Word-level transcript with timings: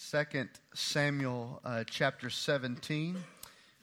Second 0.00 0.48
Samuel 0.74 1.60
uh, 1.64 1.82
chapter 1.84 2.30
17. 2.30 3.16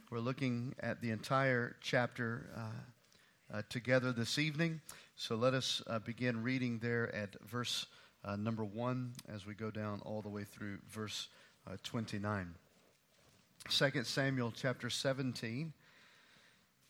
We're 0.09 0.19
looking 0.19 0.73
at 0.79 1.01
the 1.01 1.11
entire 1.11 1.75
chapter 1.81 2.47
uh, 2.55 3.57
uh, 3.57 3.61
together 3.67 4.13
this 4.13 4.39
evening. 4.39 4.79
So 5.17 5.35
let 5.35 5.53
us 5.53 5.83
uh, 5.87 5.99
begin 5.99 6.41
reading 6.41 6.79
there 6.81 7.13
at 7.13 7.35
verse 7.43 7.85
uh, 8.23 8.37
number 8.37 8.63
1 8.63 9.11
as 9.27 9.45
we 9.45 9.55
go 9.55 9.69
down 9.69 10.01
all 10.05 10.21
the 10.21 10.29
way 10.29 10.45
through 10.45 10.77
verse 10.89 11.27
uh, 11.69 11.75
29. 11.83 12.55
Second 13.67 14.07
Samuel 14.07 14.53
chapter 14.55 14.89
17 14.89 15.73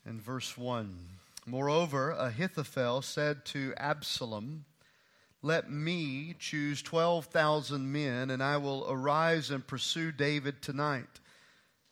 and 0.05 0.21
verse 0.21 0.55
1. 0.55 0.99
Moreover, 1.47 2.11
Ahithophel 2.11 3.01
said 3.01 3.43
to 3.45 3.73
Absalom, 3.77 4.65
let 5.45 5.69
me 5.69 6.33
choose 6.39 6.81
12,000 6.81 7.91
men, 7.91 8.31
and 8.31 8.41
I 8.41 8.57
will 8.57 8.83
arise 8.89 9.51
and 9.51 9.65
pursue 9.65 10.11
David 10.11 10.59
tonight. 10.59 11.19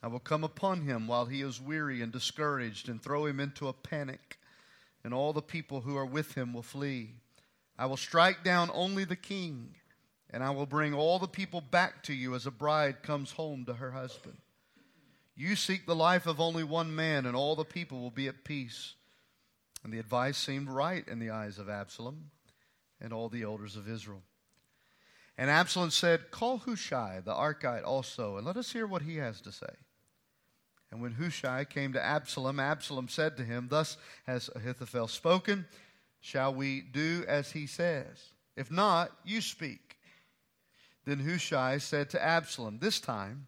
I 0.01 0.07
will 0.07 0.19
come 0.19 0.43
upon 0.43 0.81
him 0.81 1.05
while 1.05 1.25
he 1.25 1.43
is 1.43 1.61
weary 1.61 2.01
and 2.01 2.11
discouraged, 2.11 2.89
and 2.89 2.99
throw 2.99 3.27
him 3.27 3.39
into 3.39 3.67
a 3.67 3.73
panic, 3.73 4.39
and 5.03 5.13
all 5.13 5.33
the 5.33 5.41
people 5.43 5.81
who 5.81 5.95
are 5.95 6.05
with 6.05 6.33
him 6.33 6.51
will 6.51 6.63
flee. 6.63 7.11
I 7.77 7.85
will 7.85 7.95
strike 7.95 8.43
down 8.43 8.71
only 8.73 9.03
the 9.03 9.15
king, 9.15 9.75
and 10.31 10.43
I 10.43 10.49
will 10.49 10.65
bring 10.65 10.95
all 10.95 11.19
the 11.19 11.27
people 11.27 11.61
back 11.61 12.01
to 12.05 12.13
you 12.13 12.33
as 12.33 12.47
a 12.47 12.51
bride 12.51 13.03
comes 13.03 13.33
home 13.33 13.65
to 13.65 13.75
her 13.75 13.91
husband. 13.91 14.37
You 15.35 15.55
seek 15.55 15.85
the 15.85 15.95
life 15.95 16.25
of 16.25 16.41
only 16.41 16.63
one 16.63 16.95
man, 16.95 17.27
and 17.27 17.35
all 17.35 17.55
the 17.55 17.63
people 17.65 17.99
will 17.99 18.09
be 18.09 18.27
at 18.27 18.43
peace. 18.43 18.95
And 19.83 19.93
the 19.93 19.99
advice 19.99 20.39
seemed 20.39 20.69
right 20.69 21.07
in 21.07 21.19
the 21.19 21.29
eyes 21.29 21.59
of 21.59 21.69
Absalom 21.69 22.31
and 23.03 23.13
all 23.13 23.29
the 23.29 23.43
elders 23.43 23.75
of 23.75 23.87
Israel. 23.87 24.23
And 25.37 25.49
Absalom 25.49 25.91
said, 25.91 26.31
Call 26.31 26.57
Hushai 26.59 27.21
the 27.23 27.33
Archite 27.33 27.85
also, 27.85 28.37
and 28.37 28.45
let 28.45 28.57
us 28.57 28.71
hear 28.71 28.87
what 28.87 29.01
he 29.01 29.17
has 29.17 29.41
to 29.41 29.51
say. 29.51 29.73
And 30.91 31.01
when 31.01 31.13
Hushai 31.13 31.65
came 31.65 31.93
to 31.93 32.03
Absalom, 32.03 32.59
Absalom 32.59 33.07
said 33.07 33.35
to 33.37 33.43
him, 33.43 33.67
Thus 33.69 33.97
has 34.27 34.49
Ahithophel 34.55 35.07
spoken. 35.07 35.65
Shall 36.21 36.53
we 36.53 36.81
do 36.81 37.25
as 37.27 37.51
he 37.51 37.67
says? 37.67 38.31
If 38.55 38.71
not, 38.71 39.11
you 39.25 39.41
speak. 39.41 39.97
Then 41.05 41.19
Hushai 41.19 41.79
said 41.79 42.09
to 42.11 42.23
Absalom, 42.23 42.77
This 42.79 42.99
time 42.99 43.47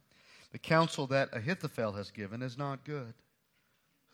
the 0.51 0.57
counsel 0.57 1.07
that 1.07 1.29
Ahithophel 1.33 1.93
has 1.93 2.11
given 2.11 2.41
is 2.41 2.57
not 2.57 2.83
good. 2.83 3.13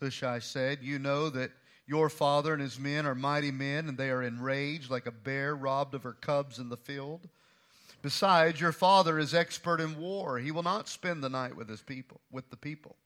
Hushai 0.00 0.40
said, 0.40 0.80
You 0.82 0.98
know 0.98 1.30
that 1.30 1.52
your 1.92 2.08
father 2.08 2.54
and 2.54 2.62
his 2.62 2.80
men 2.80 3.04
are 3.04 3.14
mighty 3.14 3.50
men, 3.50 3.86
and 3.86 3.98
they 3.98 4.08
are 4.08 4.22
enraged 4.22 4.90
like 4.90 5.04
a 5.04 5.10
bear 5.10 5.54
robbed 5.54 5.94
of 5.94 6.04
her 6.04 6.14
cubs 6.14 6.58
in 6.58 6.70
the 6.70 6.76
field. 6.78 7.28
Besides, 8.00 8.58
your 8.58 8.72
father 8.72 9.18
is 9.18 9.34
expert 9.34 9.78
in 9.78 9.98
war. 9.98 10.38
He 10.38 10.52
will 10.52 10.62
not 10.62 10.88
spend 10.88 11.22
the 11.22 11.28
night 11.28 11.54
with 11.54 11.68
his 11.68 11.82
people, 11.82 12.22
with 12.30 12.48
the 12.48 12.56
people. 12.56 12.96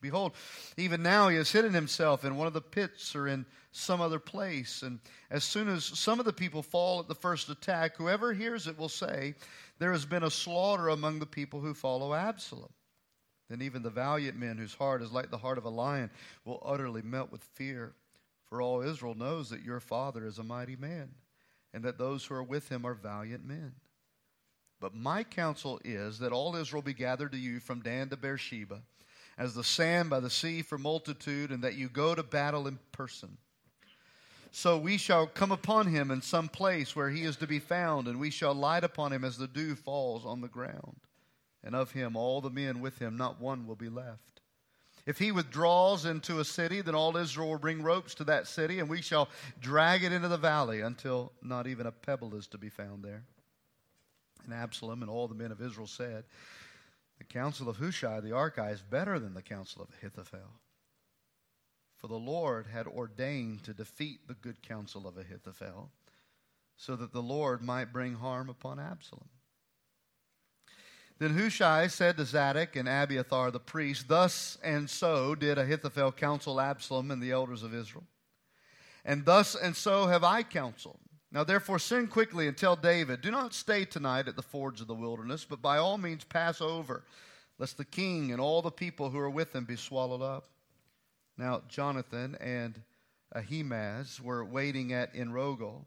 Behold, 0.00 0.34
even 0.76 1.02
now 1.02 1.26
he 1.26 1.36
has 1.36 1.50
hidden 1.50 1.74
himself 1.74 2.24
in 2.24 2.36
one 2.36 2.46
of 2.46 2.52
the 2.52 2.60
pits 2.60 3.16
or 3.16 3.26
in 3.26 3.44
some 3.72 4.00
other 4.00 4.20
place. 4.20 4.82
And 4.82 5.00
as 5.32 5.42
soon 5.42 5.68
as 5.68 5.84
some 5.84 6.20
of 6.20 6.24
the 6.24 6.32
people 6.32 6.62
fall 6.62 7.00
at 7.00 7.08
the 7.08 7.16
first 7.16 7.48
attack, 7.48 7.96
whoever 7.96 8.32
hears 8.32 8.68
it 8.68 8.78
will 8.78 8.88
say, 8.88 9.34
There 9.80 9.90
has 9.90 10.06
been 10.06 10.22
a 10.22 10.30
slaughter 10.30 10.90
among 10.90 11.18
the 11.18 11.26
people 11.26 11.60
who 11.60 11.74
follow 11.74 12.14
Absalom. 12.14 12.72
Then 13.50 13.62
even 13.62 13.82
the 13.82 13.90
valiant 13.90 14.38
men, 14.38 14.58
whose 14.58 14.74
heart 14.74 15.02
is 15.02 15.10
like 15.10 15.32
the 15.32 15.38
heart 15.38 15.58
of 15.58 15.64
a 15.64 15.70
lion, 15.70 16.10
will 16.44 16.62
utterly 16.64 17.02
melt 17.02 17.32
with 17.32 17.42
fear. 17.42 17.94
For 18.48 18.62
all 18.62 18.82
Israel 18.82 19.14
knows 19.14 19.50
that 19.50 19.64
your 19.64 19.80
father 19.80 20.26
is 20.26 20.38
a 20.38 20.42
mighty 20.42 20.76
man, 20.76 21.10
and 21.74 21.84
that 21.84 21.98
those 21.98 22.24
who 22.24 22.34
are 22.34 22.42
with 22.42 22.68
him 22.68 22.86
are 22.86 22.94
valiant 22.94 23.44
men. 23.44 23.74
But 24.80 24.94
my 24.94 25.24
counsel 25.24 25.80
is 25.84 26.18
that 26.20 26.32
all 26.32 26.56
Israel 26.56 26.82
be 26.82 26.94
gathered 26.94 27.32
to 27.32 27.38
you 27.38 27.60
from 27.60 27.82
Dan 27.82 28.08
to 28.10 28.16
Beersheba, 28.16 28.82
as 29.36 29.54
the 29.54 29.64
sand 29.64 30.08
by 30.10 30.20
the 30.20 30.30
sea 30.30 30.62
for 30.62 30.78
multitude, 30.78 31.50
and 31.50 31.62
that 31.62 31.74
you 31.74 31.88
go 31.88 32.14
to 32.14 32.22
battle 32.22 32.66
in 32.66 32.78
person. 32.92 33.36
So 34.50 34.78
we 34.78 34.96
shall 34.96 35.26
come 35.26 35.52
upon 35.52 35.88
him 35.88 36.10
in 36.10 36.22
some 36.22 36.48
place 36.48 36.96
where 36.96 37.10
he 37.10 37.24
is 37.24 37.36
to 37.36 37.46
be 37.46 37.58
found, 37.58 38.08
and 38.08 38.18
we 38.18 38.30
shall 38.30 38.54
light 38.54 38.82
upon 38.82 39.12
him 39.12 39.24
as 39.24 39.36
the 39.36 39.46
dew 39.46 39.74
falls 39.74 40.24
on 40.24 40.40
the 40.40 40.48
ground. 40.48 40.96
And 41.62 41.74
of 41.74 41.90
him 41.90 42.16
all 42.16 42.40
the 42.40 42.50
men 42.50 42.80
with 42.80 42.98
him, 42.98 43.16
not 43.16 43.40
one 43.40 43.66
will 43.66 43.76
be 43.76 43.90
left. 43.90 44.37
If 45.08 45.16
he 45.16 45.32
withdraws 45.32 46.04
into 46.04 46.38
a 46.38 46.44
city, 46.44 46.82
then 46.82 46.94
all 46.94 47.16
Israel 47.16 47.48
will 47.48 47.58
bring 47.58 47.82
ropes 47.82 48.14
to 48.16 48.24
that 48.24 48.46
city, 48.46 48.78
and 48.78 48.90
we 48.90 49.00
shall 49.00 49.30
drag 49.58 50.04
it 50.04 50.12
into 50.12 50.28
the 50.28 50.36
valley 50.36 50.82
until 50.82 51.32
not 51.40 51.66
even 51.66 51.86
a 51.86 51.92
pebble 51.92 52.34
is 52.34 52.46
to 52.48 52.58
be 52.58 52.68
found 52.68 53.02
there. 53.02 53.24
And 54.44 54.52
Absalom 54.52 55.00
and 55.00 55.10
all 55.10 55.26
the 55.26 55.34
men 55.34 55.50
of 55.50 55.62
Israel 55.62 55.86
said, 55.86 56.24
The 57.16 57.24
counsel 57.24 57.70
of 57.70 57.78
Hushai 57.78 58.20
the 58.20 58.32
Archite 58.32 58.74
is 58.74 58.82
better 58.82 59.18
than 59.18 59.32
the 59.32 59.40
counsel 59.40 59.80
of 59.80 59.88
Ahithophel. 59.96 60.60
For 61.96 62.08
the 62.08 62.18
Lord 62.18 62.66
had 62.66 62.86
ordained 62.86 63.64
to 63.64 63.72
defeat 63.72 64.28
the 64.28 64.34
good 64.34 64.60
counsel 64.60 65.08
of 65.08 65.16
Ahithophel, 65.16 65.90
so 66.76 66.96
that 66.96 67.14
the 67.14 67.22
Lord 67.22 67.62
might 67.62 67.94
bring 67.94 68.16
harm 68.16 68.50
upon 68.50 68.78
Absalom. 68.78 69.30
Then 71.18 71.36
Hushai 71.36 71.88
said 71.88 72.16
to 72.16 72.24
Zadok 72.24 72.76
and 72.76 72.88
Abiathar 72.88 73.50
the 73.50 73.58
priest, 73.58 74.06
Thus 74.06 74.56
and 74.62 74.88
so 74.88 75.34
did 75.34 75.58
Ahithophel 75.58 76.12
counsel 76.12 76.60
Absalom 76.60 77.10
and 77.10 77.20
the 77.20 77.32
elders 77.32 77.64
of 77.64 77.74
Israel. 77.74 78.04
And 79.04 79.24
thus 79.24 79.56
and 79.56 79.74
so 79.74 80.06
have 80.06 80.22
I 80.22 80.42
counseled. 80.44 81.00
Now 81.32 81.44
therefore 81.44 81.78
send 81.78 82.10
quickly 82.10 82.46
and 82.46 82.56
tell 82.56 82.76
David, 82.76 83.20
Do 83.20 83.30
not 83.30 83.52
stay 83.52 83.84
tonight 83.84 84.28
at 84.28 84.36
the 84.36 84.42
fords 84.42 84.80
of 84.80 84.86
the 84.86 84.94
wilderness, 84.94 85.44
but 85.44 85.60
by 85.60 85.78
all 85.78 85.98
means 85.98 86.24
pass 86.24 86.60
over, 86.60 87.04
lest 87.58 87.76
the 87.76 87.84
king 87.84 88.30
and 88.32 88.40
all 88.40 88.62
the 88.62 88.70
people 88.70 89.10
who 89.10 89.18
are 89.18 89.30
with 89.30 89.54
him 89.54 89.64
be 89.64 89.76
swallowed 89.76 90.22
up. 90.22 90.46
Now 91.36 91.62
Jonathan 91.68 92.36
and 92.40 92.80
Ahimaaz 93.34 94.20
were 94.20 94.44
waiting 94.44 94.92
at 94.92 95.14
Enrogel 95.14 95.84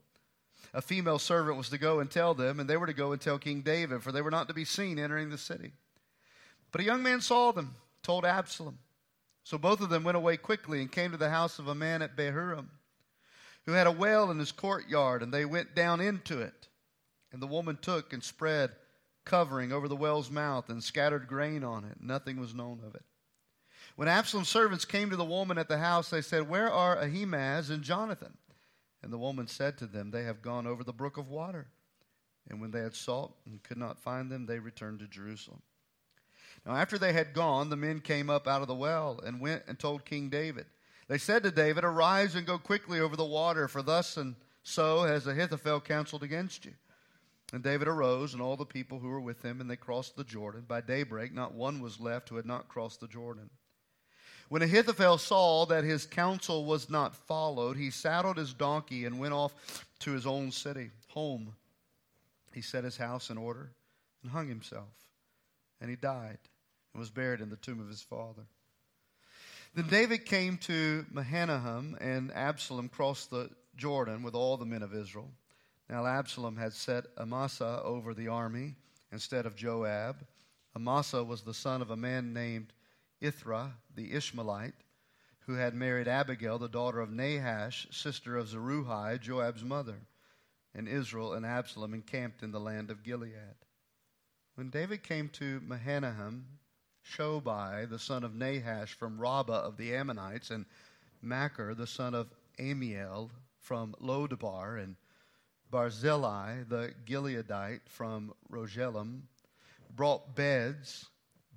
a 0.74 0.82
female 0.82 1.20
servant 1.20 1.58
was 1.58 1.70
to 1.70 1.78
go 1.78 2.00
and 2.00 2.10
tell 2.10 2.34
them, 2.34 2.60
and 2.60 2.70
they 2.70 2.78
were 2.78 2.88
to 2.88 2.94
go 2.94 3.12
and 3.12 3.22
tell 3.22 3.38
King 3.38 3.62
David, 3.62 4.04
for 4.04 4.12
they 4.12 4.22
were 4.22 4.32
not 4.32 4.48
to 4.48 4.54
be 4.54 4.66
seen 4.66 5.00
entering 5.00 5.30
the 5.30 5.38
city. 5.38 5.72
But 6.72 6.82
a 6.82 6.86
young 6.86 7.04
man 7.04 7.22
saw 7.22 7.52
them, 7.52 7.76
told 8.04 8.26
Absalom. 8.26 8.80
So 9.44 9.58
both 9.58 9.82
of 9.82 9.90
them 9.90 10.04
went 10.04 10.18
away 10.18 10.38
quickly 10.38 10.82
and 10.82 10.92
came 10.92 11.12
to 11.12 11.18
the 11.18 11.30
house 11.30 11.60
of 11.60 11.68
a 11.68 11.76
man 11.76 12.02
at 12.02 12.16
Bahurim, 12.16 12.68
who 13.66 13.74
had 13.74 13.88
a 13.88 13.92
well 13.92 14.32
in 14.32 14.40
his 14.40 14.52
courtyard, 14.52 15.22
and 15.22 15.34
they 15.34 15.46
went 15.46 15.76
down 15.76 16.00
into 16.00 16.40
it. 16.40 16.68
And 17.34 17.42
the 17.42 17.48
woman 17.48 17.78
took 17.82 18.14
and 18.14 18.24
spread 18.24 18.72
covering 19.26 19.72
over 19.72 19.88
the 19.88 19.96
well's 19.96 20.30
mouth 20.30 20.70
and 20.70 20.84
scattered 20.84 21.28
grain 21.28 21.64
on 21.64 21.86
it. 21.86 21.98
Nothing 22.02 22.40
was 22.40 22.54
known 22.54 22.82
of 22.86 22.96
it. 22.96 23.04
When 23.96 24.08
Absalom's 24.08 24.50
servants 24.50 24.86
came 24.86 25.10
to 25.10 25.16
the 25.16 25.26
woman 25.26 25.58
at 25.58 25.68
the 25.68 25.78
house, 25.78 26.10
they 26.10 26.22
said, 26.22 26.50
Where 26.50 26.72
are 26.72 26.98
Ahimaaz 26.98 27.70
and 27.70 27.84
Jonathan? 27.84 28.38
And 29.03 29.12
the 29.12 29.17
woman 29.17 29.47
said 29.47 29.78
to 29.78 29.88
them, 29.88 30.12
They 30.12 30.23
have 30.23 30.41
gone 30.41 30.67
over 30.67 30.84
the 30.84 30.94
brook 30.94 31.17
of 31.17 31.29
water. 31.29 31.67
And 32.50 32.59
when 32.62 32.72
they 32.72 32.81
had 32.81 32.95
sought 32.95 33.34
and 33.45 33.62
could 33.63 33.78
not 33.78 34.01
find 34.01 34.31
them, 34.31 34.45
they 34.45 34.59
returned 34.59 35.00
to 35.00 35.07
Jerusalem. 35.07 35.62
Now, 36.66 36.75
after 36.75 36.97
they 36.97 37.13
had 37.13 37.34
gone, 37.34 37.69
the 37.69 37.75
men 37.75 38.00
came 38.00 38.29
up 38.29 38.47
out 38.47 38.62
of 38.62 38.67
the 38.67 38.75
well 38.75 39.19
and 39.25 39.39
went 39.39 39.63
and 39.67 39.79
told 39.79 40.06
King 40.06 40.29
David. 40.29 40.66
They 41.07 41.17
said 41.17 41.44
to 41.44 41.51
David, 41.51 41.84
Arise 41.84 42.35
and 42.35 42.45
go 42.45 42.57
quickly 42.57 43.00
over 43.00 43.16
the 43.16 43.25
water, 43.25 43.67
for 43.67 43.81
thus 43.81 44.17
and 44.17 44.35
so 44.63 45.03
has 45.03 45.28
Ahithophel 45.28 45.81
counseled 45.81 46.23
against 46.23 46.66
you. 46.66 46.73
And 47.53 47.63
David 47.63 47.88
arose, 47.88 48.33
and 48.33 48.41
all 48.41 48.56
the 48.56 48.66
people 48.66 49.00
who 49.00 49.09
were 49.09 49.19
with 49.19 49.44
him, 49.44 49.59
and 49.59 49.69
they 49.69 49.75
crossed 49.75 50.16
the 50.16 50.23
Jordan. 50.23 50.63
By 50.68 50.81
daybreak, 50.81 51.33
not 51.33 51.53
one 51.53 51.81
was 51.81 52.00
left 52.00 52.29
who 52.29 52.38
had 52.38 52.45
not 52.45 52.69
crossed 52.69 53.01
the 53.01 53.07
Jordan. 53.07 53.50
When 54.51 54.63
Ahithophel 54.63 55.17
saw 55.17 55.66
that 55.67 55.85
his 55.85 56.06
counsel 56.06 56.66
was 56.66 56.89
not 56.89 57.16
followed, 57.16 57.78
he 57.78 57.89
saddled 57.89 58.35
his 58.35 58.53
donkey 58.53 59.06
and 59.06 59.17
went 59.17 59.34
off 59.34 59.85
to 60.00 60.12
his 60.12 60.28
own 60.28 60.51
city, 60.51 60.91
home. 61.07 61.56
He 62.53 62.59
set 62.59 62.84
his 62.84 62.97
house 62.97 63.29
in 63.29 63.38
order 63.38 63.72
and 64.22 64.29
hung 64.29 64.50
himself. 64.50 64.89
And 65.79 65.89
he 65.89 65.95
died 65.95 66.38
and 66.94 67.00
was 67.00 67.09
buried 67.09 67.39
in 67.39 67.50
the 67.50 67.56
tomb 67.56 67.80
of 67.80 67.88
his 67.88 68.01
father. 68.01 68.42
Then 69.74 69.88
David 69.88 70.25
came 70.25 70.57
to 70.57 71.06
Mahanaim, 71.09 71.95
and 72.01 72.30
Absalom 72.33 72.89
crossed 72.89 73.30
the 73.30 73.50
Jordan 73.77 74.21
with 74.21 74.36
all 74.36 74.57
the 74.57 74.65
men 74.65 74.83
of 74.83 74.94
Israel. 74.94 75.31
Now 75.89 76.06
Absalom 76.06 76.57
had 76.57 76.74
set 76.74 77.06
Amasa 77.18 77.81
over 77.86 78.13
the 78.13 78.27
army 78.27 78.75
instead 79.13 79.45
of 79.45 79.56
Joab. 79.56 80.25
Amasa 80.75 81.24
was 81.24 81.42
the 81.42 81.54
son 81.54 81.81
of 81.81 81.89
a 81.89 81.95
man 81.95 82.33
named 82.33 82.74
Ithra 83.21 83.73
the 83.95 84.13
Ishmaelite, 84.13 84.73
who 85.45 85.53
had 85.53 85.73
married 85.73 86.07
Abigail, 86.07 86.57
the 86.57 86.68
daughter 86.68 87.00
of 87.00 87.12
Nahash, 87.12 87.88
sister 87.91 88.38
of 88.38 88.47
Zeruiah, 88.47 89.19
Joab's 89.19 89.63
mother. 89.63 90.00
And 90.73 90.88
Israel 90.88 91.33
and 91.33 91.45
Absalom 91.45 91.94
encamped 91.94 92.44
in 92.44 92.51
the 92.51 92.59
land 92.59 92.89
of 92.89 93.03
Gilead. 93.03 93.56
When 94.56 94.69
David 94.69 95.03
came 95.03 95.29
to 95.29 95.59
Mahanaim, 95.62 96.45
Shobai, 97.06 97.89
the 97.89 98.00
son 98.00 98.23
of 98.23 98.35
Nahash 98.35 98.94
from 98.94 99.19
Rabbah 99.19 99.62
of 99.62 99.77
the 99.77 99.95
Ammonites, 99.95 100.51
and 100.51 100.65
Machir, 101.21 101.75
the 101.75 101.88
son 101.88 102.13
of 102.13 102.29
Ammiel 102.59 103.29
from 103.59 103.95
Lodebar, 104.00 104.81
and 104.81 104.95
Barzillai, 105.69 106.63
the 106.68 106.94
Gileadite 107.06 107.88
from 107.88 108.33
Rogelim, 108.50 109.23
brought 109.95 110.35
beds, 110.35 111.11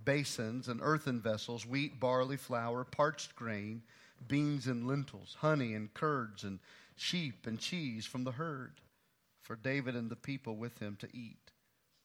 basins, 0.05 0.69
and 0.69 0.81
earthen 0.83 1.21
vessels, 1.21 1.67
wheat, 1.67 1.99
barley, 1.99 2.37
flour, 2.37 2.85
parched 2.85 3.35
grain, 3.35 3.83
beans 4.27 4.67
and 4.67 4.87
lentils, 4.87 5.37
honey 5.41 5.75
and 5.75 5.93
curds, 5.95 6.45
and 6.45 6.59
sheep 6.97 7.47
and 7.47 7.59
cheese 7.59 8.07
from 8.07 8.25
the 8.25 8.33
herd, 8.33 8.73
for 9.43 9.57
David 9.57 9.95
and 9.95 10.11
the 10.11 10.17
people 10.17 10.57
with 10.57 10.79
him 10.79 10.97
to 11.01 11.09
eat. 11.13 11.53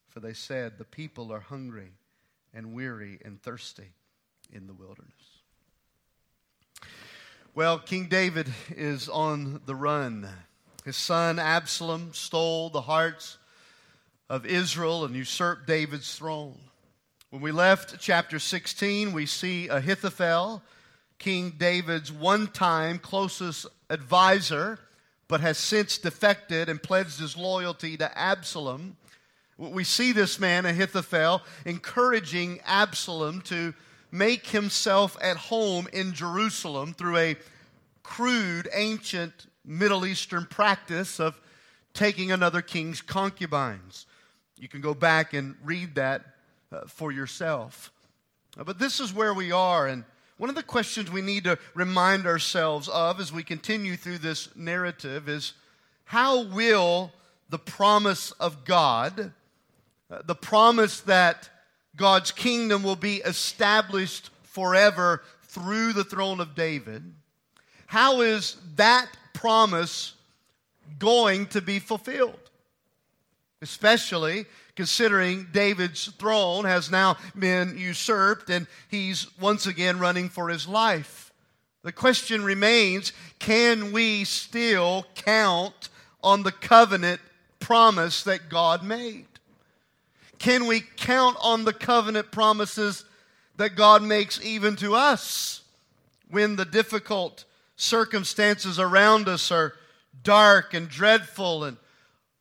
For 0.10 0.20
they 0.20 0.34
said, 0.34 0.78
The 0.78 0.86
people 0.86 1.32
are 1.32 1.40
hungry 1.40 1.92
and 2.54 2.74
weary 2.74 3.20
and 3.24 3.42
thirsty 3.42 3.92
in 4.52 4.68
the 4.68 4.74
wilderness. 4.74 5.14
Well, 7.56 7.80
King 7.80 8.08
David 8.08 8.48
is 8.76 9.10
on 9.10 9.62
the 9.66 9.76
run. 9.76 10.28
His 10.86 10.98
son 10.98 11.40
Absalom 11.40 12.14
stole 12.14 12.70
the 12.70 12.82
hearts 12.82 13.38
of 14.30 14.46
Israel 14.46 15.04
and 15.04 15.16
usurped 15.16 15.68
David's 15.68 16.16
throne. 16.16 16.58
When 17.32 17.44
we 17.44 17.52
left 17.52 18.00
chapter 18.00 18.40
16, 18.40 19.14
we 19.14 19.28
see 19.28 19.68
Ahithophel, 19.68 20.64
King 21.20 21.54
David's 21.60 22.12
one 22.12 22.48
time 22.48 22.98
closest 22.98 23.68
advisor, 23.92 24.80
but 25.28 25.40
has 25.40 25.60
since 25.60 26.00
defected 26.00 26.70
and 26.70 26.82
pledged 26.82 27.20
his 27.20 27.38
loyalty 27.38 27.98
to 27.98 28.18
Absalom. 28.18 28.98
We 29.60 29.84
see 29.84 30.12
this 30.12 30.40
man, 30.40 30.66
Ahithophel, 30.66 31.44
encouraging 31.66 32.62
Absalom 32.66 33.42
to 33.42 33.76
make 34.12 34.48
himself 34.48 35.16
at 35.22 35.38
home 35.38 35.88
in 35.94 36.14
Jerusalem 36.14 36.96
through 36.96 37.18
a 37.18 37.36
crude, 38.02 38.68
ancient 38.74 39.46
Middle 39.64 40.04
Eastern 40.08 40.48
practice 40.48 41.20
of 41.20 41.40
taking 41.94 42.32
another 42.32 42.64
king's 42.64 43.04
concubines. 43.04 44.08
You 44.58 44.68
can 44.68 44.82
go 44.82 44.96
back 44.96 45.36
and 45.36 45.56
read 45.64 45.94
that 45.94 46.26
uh, 46.72 46.82
for 46.88 47.12
yourself. 47.12 47.92
Uh, 48.58 48.64
but 48.64 48.80
this 48.80 49.00
is 49.00 49.14
where 49.14 49.34
we 49.34 49.52
are, 49.52 49.88
and 49.88 50.04
one 50.38 50.50
of 50.50 50.56
the 50.56 50.64
questions 50.64 51.12
we 51.12 51.22
need 51.22 51.44
to 51.44 51.58
remind 51.74 52.26
ourselves 52.26 52.88
of 52.88 53.20
as 53.20 53.34
we 53.34 53.44
continue 53.44 53.96
through 53.96 54.20
this 54.20 54.56
narrative 54.56 55.28
is 55.28 55.54
how 56.06 56.44
will 56.44 57.12
the 57.50 57.60
promise 57.60 58.32
of 58.34 58.64
God, 58.64 59.34
uh, 60.10 60.22
the 60.26 60.36
promise 60.36 61.02
that 61.02 61.50
God's 61.96 62.32
kingdom 62.32 62.84
will 62.84 62.96
be 62.96 63.18
established 63.18 64.30
forever 64.44 65.24
through 65.44 65.94
the 65.94 66.04
throne 66.04 66.40
of 66.40 66.56
David, 66.56 67.04
how 67.88 68.22
is 68.22 68.56
that 68.76 69.10
promise 69.34 70.14
going 71.00 71.48
to 71.48 71.62
be 71.62 71.80
fulfilled? 71.80 72.50
especially 73.62 74.46
considering 74.80 75.46
David's 75.52 76.06
throne 76.06 76.64
has 76.64 76.90
now 76.90 77.18
been 77.38 77.78
usurped 77.78 78.50
and 78.50 78.66
he's 78.88 79.28
once 79.38 79.68
again 79.68 80.00
running 80.00 80.30
for 80.30 80.48
his 80.48 80.70
life. 80.70 81.34
The 81.84 81.92
question 81.92 82.46
remains 82.46 83.12
can 83.40 83.92
we 83.92 84.24
still 84.24 85.06
count 85.16 85.90
on 86.24 86.44
the 86.44 86.54
covenant 86.54 87.20
promise 87.60 88.24
that 88.24 88.48
God 88.48 88.82
made? 88.82 89.26
Can 90.38 90.66
we 90.66 90.80
count 90.80 91.36
on 91.42 91.66
the 91.66 91.74
covenant 91.74 92.32
promises 92.32 93.04
that 93.58 93.76
God 93.76 94.02
makes 94.02 94.42
even 94.46 94.78
to 94.78 94.96
us 94.96 95.60
when 96.32 96.56
the 96.56 96.64
difficult 96.64 97.44
circumstances 97.76 98.80
around 98.80 99.28
us 99.28 99.52
are 99.52 99.74
dark 100.24 100.74
and 100.74 100.88
dreadful 100.88 101.66
and 101.66 101.76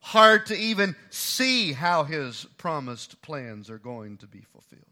hard 0.09 0.47
to 0.47 0.57
even 0.57 0.97
see 1.11 1.75
how 1.75 2.03
his 2.03 2.47
promised 2.57 3.21
plans 3.21 3.69
are 3.69 3.77
going 3.79 4.17
to 4.17 4.27
be 4.27 4.41
fulfilled. 4.41 4.83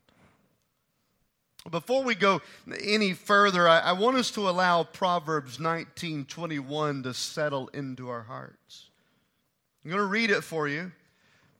Before 1.70 2.04
we 2.04 2.14
go 2.14 2.42
any 2.82 3.14
further, 3.14 3.66
I, 3.66 3.78
I 3.78 3.92
want 3.92 4.18
us 4.18 4.30
to 4.32 4.46
allow 4.46 4.84
Proverbs 4.84 5.56
19:21 5.56 7.04
to 7.04 7.14
settle 7.14 7.68
into 7.68 8.10
our 8.10 8.24
hearts. 8.24 8.90
I'm 9.82 9.90
going 9.90 10.02
to 10.02 10.06
read 10.06 10.30
it 10.30 10.44
for 10.44 10.68
you 10.68 10.92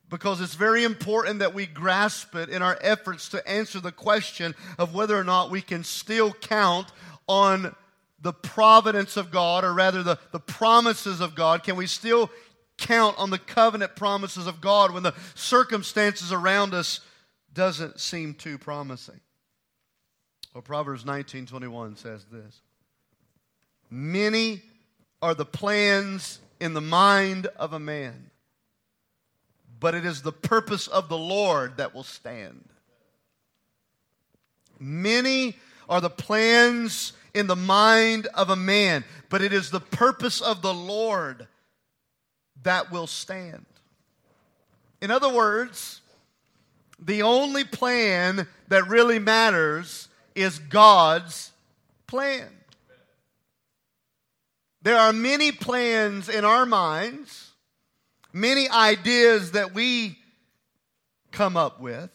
because 0.07 0.39
it's 0.39 0.53
very 0.53 0.83
important 0.83 1.39
that 1.39 1.55
we 1.55 1.65
grasp 1.65 2.35
it 2.35 2.49
in 2.49 2.61
our 2.61 2.77
efforts 2.79 3.27
to 3.29 3.49
answer 3.49 3.79
the 3.79 3.91
question 3.91 4.53
of 4.77 4.93
whether 4.93 5.17
or 5.17 5.23
not 5.23 5.49
we 5.49 5.63
can 5.63 5.83
still 5.83 6.31
count 6.31 6.89
on 7.27 7.75
the 8.21 8.33
providence 8.33 9.17
of 9.17 9.31
God, 9.31 9.63
or 9.63 9.73
rather 9.73 10.03
the, 10.03 10.19
the 10.31 10.39
promises 10.39 11.21
of 11.21 11.35
God. 11.35 11.63
Can 11.63 11.75
we 11.75 11.87
still 11.87 12.29
count 12.77 13.17
on 13.17 13.29
the 13.29 13.39
covenant 13.39 13.95
promises 13.95 14.47
of 14.47 14.61
God 14.61 14.93
when 14.93 15.03
the 15.03 15.15
circumstances 15.35 16.31
around 16.31 16.73
us 16.73 17.01
doesn't 17.53 17.99
seem 17.99 18.33
too 18.33 18.57
promising. 18.57 19.19
Well, 20.53 20.61
Proverbs 20.61 21.03
19:21 21.03 21.97
says 21.97 22.25
this. 22.31 22.61
Many 23.89 24.63
are 25.21 25.33
the 25.33 25.45
plans 25.45 26.39
in 26.59 26.73
the 26.73 26.81
mind 26.81 27.47
of 27.57 27.73
a 27.73 27.79
man, 27.79 28.31
but 29.79 29.95
it 29.95 30.05
is 30.05 30.21
the 30.21 30.31
purpose 30.31 30.87
of 30.87 31.09
the 31.09 31.17
Lord 31.17 31.77
that 31.77 31.93
will 31.93 32.03
stand. 32.03 32.69
Many 34.79 35.57
are 35.89 36.01
the 36.01 36.09
plans 36.09 37.13
in 37.33 37.47
the 37.47 37.55
mind 37.55 38.27
of 38.27 38.49
a 38.49 38.55
man, 38.55 39.03
but 39.29 39.41
it 39.41 39.53
is 39.53 39.71
the 39.71 39.79
purpose 39.79 40.41
of 40.41 40.61
the 40.61 40.73
Lord 40.73 41.47
that 42.67 42.91
will 42.91 43.07
stand. 43.07 43.65
In 45.01 45.09
other 45.09 45.33
words, 45.33 46.01
the 46.99 47.21
only 47.21 47.63
plan 47.63 48.45
that 48.67 48.89
really 48.89 49.19
matters 49.19 50.09
is 50.35 50.59
God's 50.59 51.53
plan. 52.07 52.49
There 54.81 54.97
are 54.97 55.13
many 55.13 55.53
plans 55.53 56.27
in 56.27 56.43
our 56.43 56.65
minds, 56.65 57.51
many 58.33 58.67
ideas 58.69 59.51
that 59.51 59.73
we 59.73 60.17
come 61.31 61.55
up 61.55 61.79
with, 61.79 62.09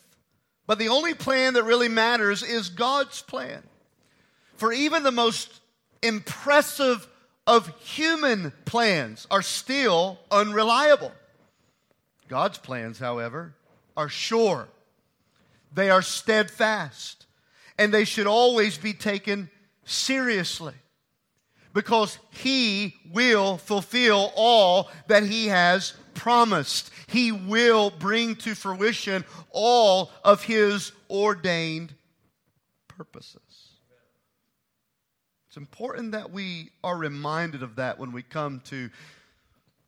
but 0.67 0.79
the 0.79 0.89
only 0.89 1.15
plan 1.15 1.55
that 1.55 1.65
really 1.65 1.89
matters 1.89 2.43
is 2.43 2.69
God's 2.69 3.23
plan. 3.23 3.63
For 4.57 4.71
even 4.71 5.03
the 5.03 5.13
most 5.13 5.61
impressive 6.03 7.09
of 7.47 7.69
human 7.81 8.53
plans 8.65 9.27
are 9.31 9.43
still 9.43 10.19
unreliable. 10.31 11.13
God's 12.29 12.59
plans, 12.59 12.99
however, 12.99 13.55
are 13.97 14.09
sure, 14.09 14.69
they 15.75 15.91
are 15.91 16.03
steadfast, 16.03 17.27
and 17.79 17.93
they 17.93 18.05
should 18.05 18.27
always 18.27 18.79
be 18.79 18.93
taken 18.93 19.51
seriously 19.85 20.75
because 21.75 22.19
He 22.31 22.95
will 23.13 23.59
fulfill 23.59 24.33
all 24.37 24.91
that 25.09 25.25
He 25.25 25.49
has 25.49 25.95
promised. 26.15 26.91
He 27.07 27.33
will 27.33 27.91
bring 27.91 28.37
to 28.37 28.55
fruition 28.55 29.25
all 29.51 30.11
of 30.25 30.45
His 30.45 30.93
ordained 31.11 31.95
purposes. 32.89 33.72
It's 35.53 35.59
important 35.59 36.13
that 36.13 36.33
we 36.33 36.71
are 36.83 36.97
reminded 36.97 37.63
of 37.63 37.77
that 37.77 37.99
when 37.99 38.11
we 38.11 38.23
come 38.23 38.61
to 38.71 38.89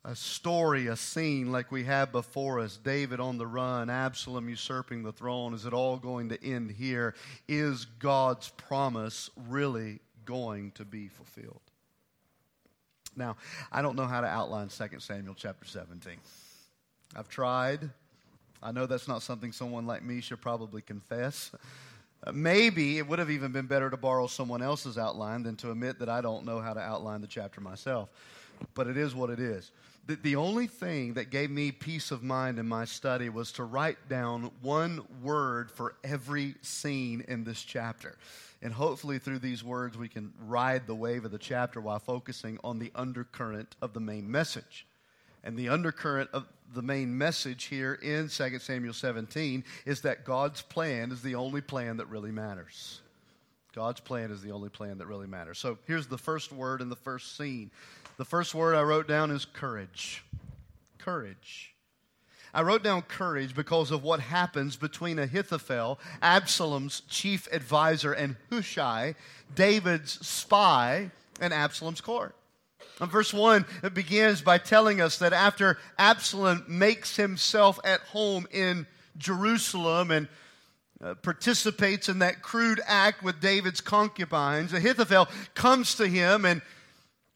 a 0.05 0.15
story, 0.15 0.89
a 0.89 0.95
scene 0.95 1.51
like 1.51 1.73
we 1.73 1.85
have 1.85 2.13
before 2.13 2.61
us 2.61 2.77
David 2.77 3.19
on 3.19 3.39
the 3.39 3.47
run, 3.47 3.89
Absalom 3.89 4.51
usurping 4.51 5.03
the 5.03 5.13
throne. 5.13 5.55
Is 5.55 5.65
it 5.65 5.73
all 5.73 5.97
going 5.97 6.29
to 6.29 6.45
end 6.47 6.73
here? 6.73 7.15
Is 7.49 7.87
God's 7.87 8.51
promise 8.51 9.31
really 9.49 10.01
going 10.27 10.73
to 10.73 10.85
be 10.85 11.09
fulfilled? 11.09 11.63
Now, 13.17 13.39
I 13.73 13.81
don't 13.81 13.97
know 13.97 14.07
how 14.07 14.21
to 14.21 14.27
outline 14.27 14.69
2 14.69 15.01
Samuel 15.01 15.35
chapter 15.35 15.65
17. 15.65 16.13
I've 17.17 17.31
tried. 17.31 17.89
I 18.63 18.71
know 18.71 18.85
that's 18.85 19.09
not 19.09 19.23
something 19.23 19.51
someone 19.51 19.87
like 19.87 20.03
me 20.03 20.21
should 20.21 20.43
probably 20.43 20.83
confess. 20.83 21.53
Maybe 22.33 22.99
it 22.99 23.07
would 23.07 23.19
have 23.19 23.31
even 23.31 23.53
been 23.53 23.67
better 23.67 23.91
to 23.91 23.97
borrow 23.97 24.27
someone 24.27 24.63
else's 24.63 24.97
outline 24.97 25.43
than 25.43 25.57
to 25.57 25.71
admit 25.71 25.99
that 25.99 26.09
I 26.09 26.21
don't 26.21 26.45
know 26.45 26.61
how 26.61 26.73
to 26.73 26.81
outline 26.81 27.21
the 27.21 27.27
chapter 27.27 27.61
myself. 27.61 28.09
But 28.75 28.87
it 28.87 28.97
is 28.97 29.15
what 29.15 29.31
it 29.31 29.41
is. 29.41 29.71
The, 30.07 30.17
the 30.17 30.37
only 30.37 30.67
thing 30.67 31.15
that 31.15 31.31
gave 31.31 31.51
me 31.51 31.73
peace 31.73 32.11
of 32.11 32.23
mind 32.23 32.59
in 32.59 32.69
my 32.69 32.85
study 32.85 33.29
was 33.29 33.53
to 33.53 33.65
write 33.65 34.09
down 34.09 34.51
one 34.61 35.03
word 35.23 35.71
for 35.71 35.95
every 36.05 36.55
scene 36.63 37.25
in 37.27 37.45
this 37.45 37.63
chapter. 37.63 38.17
And 38.63 38.73
hopefully, 38.73 39.19
through 39.19 39.41
these 39.41 39.65
words, 39.65 39.97
we 39.97 40.09
can 40.09 40.33
ride 40.47 40.87
the 40.87 40.95
wave 40.95 41.25
of 41.25 41.31
the 41.31 41.39
chapter 41.39 41.81
while 41.81 41.99
focusing 41.99 42.59
on 42.65 42.79
the 42.79 42.93
undercurrent 42.95 43.77
of 43.83 43.93
the 43.93 44.01
main 44.01 44.31
message. 44.31 44.87
And 45.45 45.57
the 45.57 45.69
undercurrent 45.69 46.31
of 46.33 46.47
the 46.75 46.83
main 46.83 47.17
message 47.17 47.65
here 47.65 47.95
in 48.03 48.29
2 48.29 48.59
Samuel 48.59 48.95
17 48.95 49.63
is 49.87 50.01
that 50.01 50.25
God's 50.25 50.63
plan 50.63 51.13
is 51.13 51.23
the 51.23 51.37
only 51.37 51.61
plan 51.61 51.99
that 51.99 52.09
really 52.09 52.33
matters. 52.33 53.01
God's 53.75 54.01
plan 54.01 54.31
is 54.31 54.43
the 54.43 54.51
only 54.51 54.71
plan 54.71 54.99
that 54.99 55.07
really 55.07 55.27
matters. 55.27 55.59
So 55.59 55.79
here's 55.87 56.07
the 56.07 56.19
first 56.19 56.51
word 56.51 56.81
in 56.81 56.89
the 56.89 56.97
first 56.97 57.37
scene. 57.37 57.71
The 58.17 58.25
first 58.25 58.55
word 58.55 58.75
I 58.75 58.83
wrote 58.83 59.07
down 59.07 59.31
is 59.31 59.45
courage. 59.45 60.25
Courage. 60.99 61.75
I 62.55 62.63
wrote 62.63 62.85
down 62.85 63.03
courage 63.03 63.55
because 63.55 63.91
of 63.91 64.05
what 64.05 64.21
happens 64.21 64.77
between 64.77 65.19
Ahithophel, 65.19 65.99
Absalom's 66.23 67.03
chief 67.09 67.49
advisor, 67.53 68.13
and 68.13 68.37
Hushai, 68.49 69.17
David's 69.57 70.25
spy, 70.25 71.11
and 71.41 71.53
Absalom's 71.53 72.01
court. 72.01 72.37
Verse 73.01 73.35
1, 73.35 73.65
it 73.83 73.95
begins 73.95 74.41
by 74.41 74.59
telling 74.59 75.01
us 75.01 75.19
that 75.19 75.33
after 75.33 75.79
Absalom 75.99 76.65
makes 76.69 77.17
himself 77.17 77.79
at 77.85 78.01
home 78.01 78.47
in 78.53 78.87
Jerusalem 79.19 80.11
and 80.11 80.29
uh, 81.03 81.15
participates 81.15 82.09
in 82.09 82.21
that 82.21 82.41
crude 82.41 82.81
act 82.87 83.23
with 83.23 83.41
David's 83.41 83.81
concubines, 83.81 84.73
Ahithophel 84.73 85.29
comes 85.55 85.97
to 85.97 86.07
him 86.07 86.45
and 86.45 86.63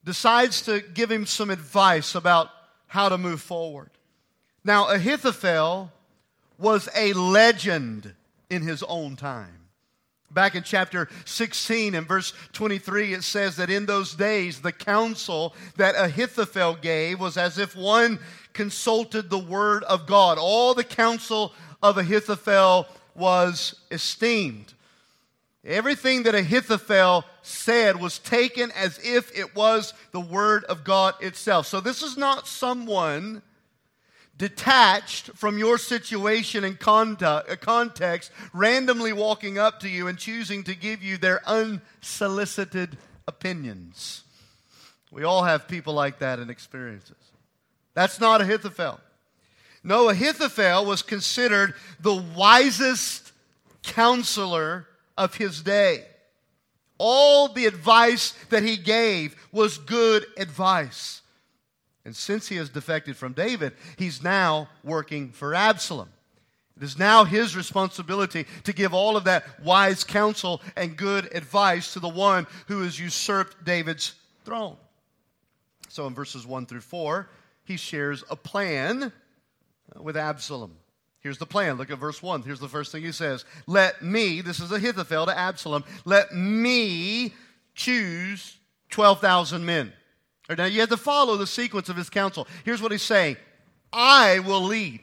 decides 0.03 0.61
to 0.63 0.79
give 0.79 1.11
him 1.11 1.25
some 1.25 1.49
advice 1.49 2.15
about 2.15 2.49
how 2.87 3.09
to 3.09 3.17
move 3.17 3.41
forward. 3.41 3.89
Now, 4.63 4.89
Ahithophel 4.89 5.91
was 6.57 6.89
a 6.95 7.13
legend 7.13 8.13
in 8.49 8.61
his 8.61 8.81
own 8.83 9.15
time. 9.15 9.58
Back 10.31 10.55
in 10.55 10.63
chapter 10.63 11.09
16 11.25 11.95
and 11.95 12.07
verse 12.07 12.33
23, 12.53 13.13
it 13.13 13.23
says 13.23 13.55
that 13.55 13.69
in 13.69 13.87
those 13.87 14.13
days, 14.13 14.61
the 14.61 14.71
counsel 14.71 15.55
that 15.77 15.95
Ahithophel 15.97 16.75
gave 16.75 17.19
was 17.19 17.35
as 17.35 17.57
if 17.57 17.75
one 17.75 18.19
consulted 18.53 19.29
the 19.29 19.39
word 19.39 19.83
of 19.85 20.05
God. 20.05 20.37
All 20.37 20.73
the 20.73 20.83
counsel 20.83 21.53
of 21.81 21.97
Ahithophel 21.97 22.87
was 23.15 23.75
esteemed. 23.89 24.73
Everything 25.65 26.23
that 26.23 26.35
Ahithophel 26.35 27.25
said 27.41 27.99
was 27.99 28.19
taken 28.19 28.71
as 28.71 28.99
if 29.03 29.37
it 29.37 29.55
was 29.55 29.93
the 30.11 30.19
word 30.19 30.63
of 30.65 30.83
God 30.83 31.15
itself. 31.21 31.67
So 31.67 31.81
this 31.81 32.01
is 32.01 32.17
not 32.17 32.47
someone 32.47 33.41
detached 34.39 35.29
from 35.35 35.59
your 35.59 35.77
situation 35.77 36.63
and 36.63 36.79
uh, 36.81 37.43
context, 37.59 38.31
randomly 38.53 39.13
walking 39.13 39.59
up 39.59 39.81
to 39.81 39.89
you 39.89 40.07
and 40.07 40.17
choosing 40.17 40.63
to 40.63 40.73
give 40.73 41.03
you 41.03 41.17
their 41.17 41.47
unsolicited 41.47 42.97
opinions. 43.27 44.23
We 45.11 45.23
all 45.23 45.43
have 45.43 45.67
people 45.67 45.93
like 45.93 46.19
that 46.19 46.39
in 46.39 46.49
experiences. 46.49 47.17
That's 47.93 48.19
not 48.19 48.41
Ahithophel. 48.41 48.99
No, 49.83 50.09
Ahithophel 50.09 50.85
was 50.85 51.01
considered 51.01 51.73
the 51.99 52.15
wisest 52.35 53.31
counselor 53.83 54.87
of 55.17 55.35
his 55.35 55.61
day. 55.61 56.05
All 56.97 57.49
the 57.49 57.65
advice 57.65 58.33
that 58.49 58.63
he 58.63 58.77
gave 58.77 59.35
was 59.51 59.77
good 59.77 60.25
advice. 60.37 61.21
And 62.09 62.15
since 62.15 62.47
he 62.47 62.55
has 62.55 62.69
defected 62.69 63.15
from 63.15 63.33
David, 63.33 63.73
he's 63.95 64.23
now 64.23 64.67
working 64.83 65.29
for 65.29 65.53
Absalom. 65.53 66.09
It 66.75 66.81
is 66.81 66.97
now 66.97 67.23
his 67.23 67.55
responsibility 67.55 68.47
to 68.63 68.73
give 68.73 68.95
all 68.95 69.15
of 69.15 69.25
that 69.25 69.45
wise 69.63 70.03
counsel 70.03 70.59
and 70.75 70.97
good 70.97 71.29
advice 71.35 71.93
to 71.93 71.99
the 71.99 72.09
one 72.09 72.47
who 72.65 72.81
has 72.81 72.99
usurped 72.99 73.63
David's 73.63 74.15
throne. 74.43 74.75
So 75.87 76.07
in 76.07 76.15
verses 76.15 76.47
1 76.47 76.65
through 76.65 76.81
4, 76.81 77.29
he 77.63 77.77
shares 77.77 78.23
a 78.31 78.35
plan 78.35 79.13
with 79.95 80.17
Absalom. 80.17 80.77
Here's 81.19 81.37
the 81.37 81.45
plan. 81.45 81.77
Look 81.77 81.91
at 81.91 81.99
verse 81.99 82.23
1. 82.23 82.41
Here's 82.41 82.59
the 82.59 82.67
first 82.67 82.91
thing 82.91 83.03
he 83.03 83.11
says 83.11 83.45
Let 83.67 84.01
me, 84.01 84.41
this 84.41 84.59
is 84.59 84.71
Ahithophel 84.71 85.27
to 85.27 85.37
Absalom, 85.37 85.83
let 86.05 86.33
me 86.33 87.35
choose 87.75 88.57
12,000 88.89 89.63
men. 89.63 89.93
Now 90.57 90.65
you 90.65 90.79
have 90.79 90.89
to 90.89 90.97
follow 90.97 91.37
the 91.37 91.47
sequence 91.47 91.89
of 91.89 91.95
his 91.95 92.09
counsel. 92.09 92.47
Here's 92.65 92.81
what 92.81 92.91
he's 92.91 93.03
saying 93.03 93.37
I 93.93 94.39
will 94.39 94.63
lead. 94.63 95.01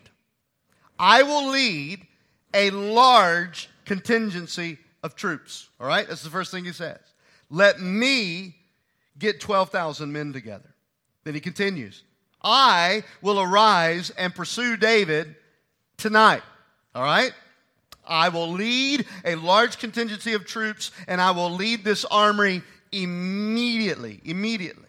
I 0.98 1.22
will 1.22 1.50
lead 1.50 2.06
a 2.54 2.70
large 2.70 3.68
contingency 3.84 4.78
of 5.02 5.14
troops. 5.14 5.68
All 5.80 5.86
right? 5.86 6.08
That's 6.08 6.22
the 6.22 6.30
first 6.30 6.50
thing 6.50 6.64
he 6.64 6.72
says. 6.72 6.98
Let 7.50 7.80
me 7.80 8.56
get 9.18 9.40
12,000 9.40 10.12
men 10.12 10.32
together. 10.32 10.74
Then 11.24 11.34
he 11.34 11.40
continues 11.40 12.02
I 12.42 13.02
will 13.22 13.40
arise 13.40 14.10
and 14.10 14.34
pursue 14.34 14.76
David 14.76 15.34
tonight. 15.96 16.42
All 16.94 17.02
right? 17.02 17.32
I 18.08 18.28
will 18.28 18.52
lead 18.52 19.04
a 19.24 19.34
large 19.34 19.78
contingency 19.78 20.32
of 20.32 20.46
troops 20.46 20.92
and 21.08 21.20
I 21.20 21.32
will 21.32 21.50
lead 21.50 21.84
this 21.84 22.04
army 22.04 22.62
immediately. 22.92 24.20
Immediately. 24.24 24.85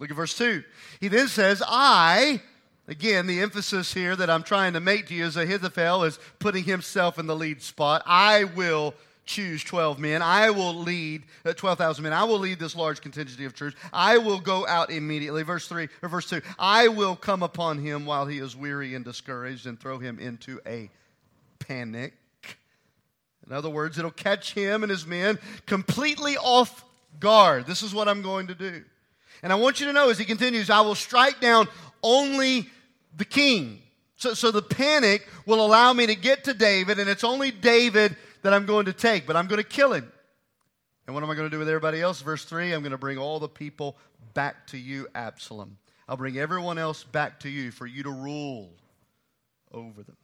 Look 0.00 0.10
at 0.10 0.16
verse 0.16 0.36
2. 0.36 0.62
He 1.00 1.08
then 1.08 1.28
says, 1.28 1.62
I, 1.66 2.40
again, 2.88 3.26
the 3.26 3.40
emphasis 3.40 3.94
here 3.94 4.16
that 4.16 4.28
I'm 4.28 4.42
trying 4.42 4.72
to 4.72 4.80
make 4.80 5.06
to 5.06 5.14
you 5.14 5.24
is 5.24 5.36
Ahithophel 5.36 6.04
is 6.04 6.18
putting 6.38 6.64
himself 6.64 7.18
in 7.18 7.26
the 7.26 7.36
lead 7.36 7.62
spot. 7.62 8.02
I 8.06 8.44
will 8.44 8.94
choose 9.24 9.64
12 9.64 9.98
men. 9.98 10.22
I 10.22 10.50
will 10.50 10.74
lead 10.74 11.22
uh, 11.44 11.52
12,000 11.52 12.02
men. 12.02 12.12
I 12.12 12.24
will 12.24 12.38
lead 12.38 12.58
this 12.58 12.76
large 12.76 13.00
contingency 13.00 13.44
of 13.44 13.54
troops. 13.54 13.76
I 13.92 14.18
will 14.18 14.40
go 14.40 14.66
out 14.66 14.90
immediately. 14.90 15.42
Verse 15.42 15.66
3 15.68 15.88
or 16.02 16.08
verse 16.08 16.28
2. 16.28 16.42
I 16.58 16.88
will 16.88 17.16
come 17.16 17.42
upon 17.42 17.78
him 17.78 18.06
while 18.06 18.26
he 18.26 18.38
is 18.38 18.54
weary 18.54 18.94
and 18.94 19.04
discouraged 19.04 19.66
and 19.66 19.78
throw 19.78 19.98
him 19.98 20.18
into 20.18 20.60
a 20.66 20.90
panic. 21.58 22.14
In 23.46 23.52
other 23.52 23.70
words, 23.70 23.98
it'll 23.98 24.10
catch 24.10 24.54
him 24.54 24.82
and 24.82 24.90
his 24.90 25.06
men 25.06 25.38
completely 25.66 26.36
off 26.36 26.84
guard. 27.20 27.66
This 27.66 27.82
is 27.82 27.94
what 27.94 28.08
I'm 28.08 28.22
going 28.22 28.48
to 28.48 28.54
do. 28.54 28.84
And 29.44 29.52
I 29.52 29.56
want 29.56 29.78
you 29.78 29.86
to 29.86 29.92
know 29.92 30.08
as 30.08 30.18
he 30.18 30.24
continues, 30.24 30.70
I 30.70 30.80
will 30.80 30.94
strike 30.94 31.38
down 31.38 31.68
only 32.02 32.66
the 33.14 33.26
king. 33.26 33.82
So, 34.16 34.32
so 34.32 34.50
the 34.50 34.62
panic 34.62 35.28
will 35.44 35.64
allow 35.64 35.92
me 35.92 36.06
to 36.06 36.14
get 36.14 36.44
to 36.44 36.54
David, 36.54 36.98
and 36.98 37.10
it's 37.10 37.24
only 37.24 37.50
David 37.50 38.16
that 38.40 38.54
I'm 38.54 38.64
going 38.64 38.86
to 38.86 38.94
take, 38.94 39.26
but 39.26 39.36
I'm 39.36 39.46
going 39.46 39.62
to 39.62 39.68
kill 39.68 39.92
him. 39.92 40.10
And 41.06 41.14
what 41.14 41.22
am 41.22 41.30
I 41.30 41.34
going 41.34 41.50
to 41.50 41.54
do 41.54 41.58
with 41.58 41.68
everybody 41.68 42.00
else? 42.00 42.22
Verse 42.22 42.46
3 42.46 42.72
I'm 42.72 42.80
going 42.80 42.92
to 42.92 42.98
bring 42.98 43.18
all 43.18 43.38
the 43.38 43.48
people 43.48 43.98
back 44.32 44.66
to 44.68 44.78
you, 44.78 45.08
Absalom. 45.14 45.76
I'll 46.08 46.16
bring 46.16 46.38
everyone 46.38 46.78
else 46.78 47.04
back 47.04 47.40
to 47.40 47.50
you 47.50 47.70
for 47.70 47.86
you 47.86 48.02
to 48.04 48.10
rule 48.10 48.70
over 49.72 50.02
them. 50.02 50.16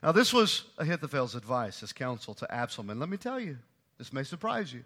Now, 0.00 0.12
this 0.12 0.32
was 0.32 0.62
Ahithophel's 0.78 1.34
advice, 1.34 1.80
his 1.80 1.92
counsel 1.92 2.34
to 2.34 2.54
Absalom. 2.54 2.90
And 2.90 3.00
let 3.00 3.08
me 3.08 3.16
tell 3.16 3.40
you, 3.40 3.58
this 3.98 4.12
may 4.12 4.22
surprise 4.22 4.72
you, 4.72 4.84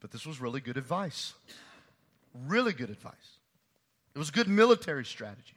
but 0.00 0.10
this 0.10 0.26
was 0.26 0.40
really 0.40 0.60
good 0.60 0.76
advice. 0.76 1.34
Really 2.34 2.72
good 2.72 2.90
advice. 2.90 3.14
It 4.14 4.18
was 4.18 4.30
good 4.30 4.48
military 4.48 5.04
strategy. 5.04 5.54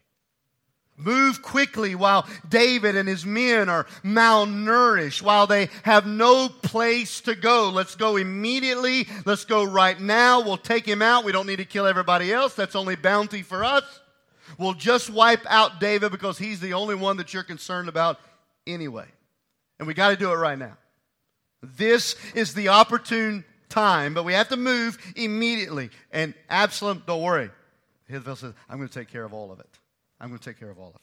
Move 0.99 1.43
quickly 1.43 1.93
while 1.93 2.27
David 2.49 2.95
and 2.95 3.07
his 3.07 3.23
men 3.23 3.69
are 3.69 3.85
malnourished, 4.03 5.21
while 5.21 5.45
they 5.45 5.69
have 5.83 6.07
no 6.07 6.49
place 6.49 7.21
to 7.21 7.35
go. 7.35 7.69
Let's 7.69 7.95
go 7.95 8.17
immediately. 8.17 9.07
Let's 9.23 9.45
go 9.45 9.63
right 9.63 9.99
now. 9.99 10.41
We'll 10.41 10.57
take 10.57 10.87
him 10.87 11.03
out. 11.03 11.23
We 11.23 11.31
don't 11.31 11.45
need 11.45 11.57
to 11.57 11.65
kill 11.65 11.85
everybody 11.85 12.33
else. 12.33 12.55
That's 12.55 12.75
only 12.75 12.95
bounty 12.95 13.43
for 13.43 13.63
us. 13.63 13.83
We'll 14.57 14.73
just 14.73 15.11
wipe 15.11 15.45
out 15.47 15.79
David 15.79 16.11
because 16.11 16.39
he's 16.39 16.59
the 16.59 16.73
only 16.73 16.95
one 16.95 17.17
that 17.17 17.31
you're 17.31 17.43
concerned 17.43 17.89
about 17.89 18.19
anyway. 18.65 19.05
And 19.77 19.87
we 19.87 19.93
got 19.93 20.09
to 20.09 20.15
do 20.15 20.31
it 20.31 20.35
right 20.35 20.57
now. 20.57 20.77
This 21.61 22.15
is 22.33 22.55
the 22.55 22.69
opportune 22.69 23.45
time, 23.69 24.13
but 24.13 24.23
we 24.23 24.33
have 24.33 24.49
to 24.49 24.57
move 24.57 24.97
immediately. 25.15 25.89
And 26.11 26.33
Absalom, 26.49 27.03
don't 27.05 27.21
worry. 27.21 27.49
Ahithophel 28.09 28.35
says, 28.35 28.53
I'm 28.69 28.77
going 28.77 28.89
to 28.89 28.93
take 28.93 29.09
care 29.09 29.23
of 29.23 29.33
all 29.33 29.51
of 29.51 29.59
it. 29.59 29.69
I'm 30.19 30.29
going 30.29 30.39
to 30.39 30.45
take 30.45 30.59
care 30.59 30.69
of 30.69 30.79
all 30.79 30.89
of 30.89 30.95
it. 30.95 31.01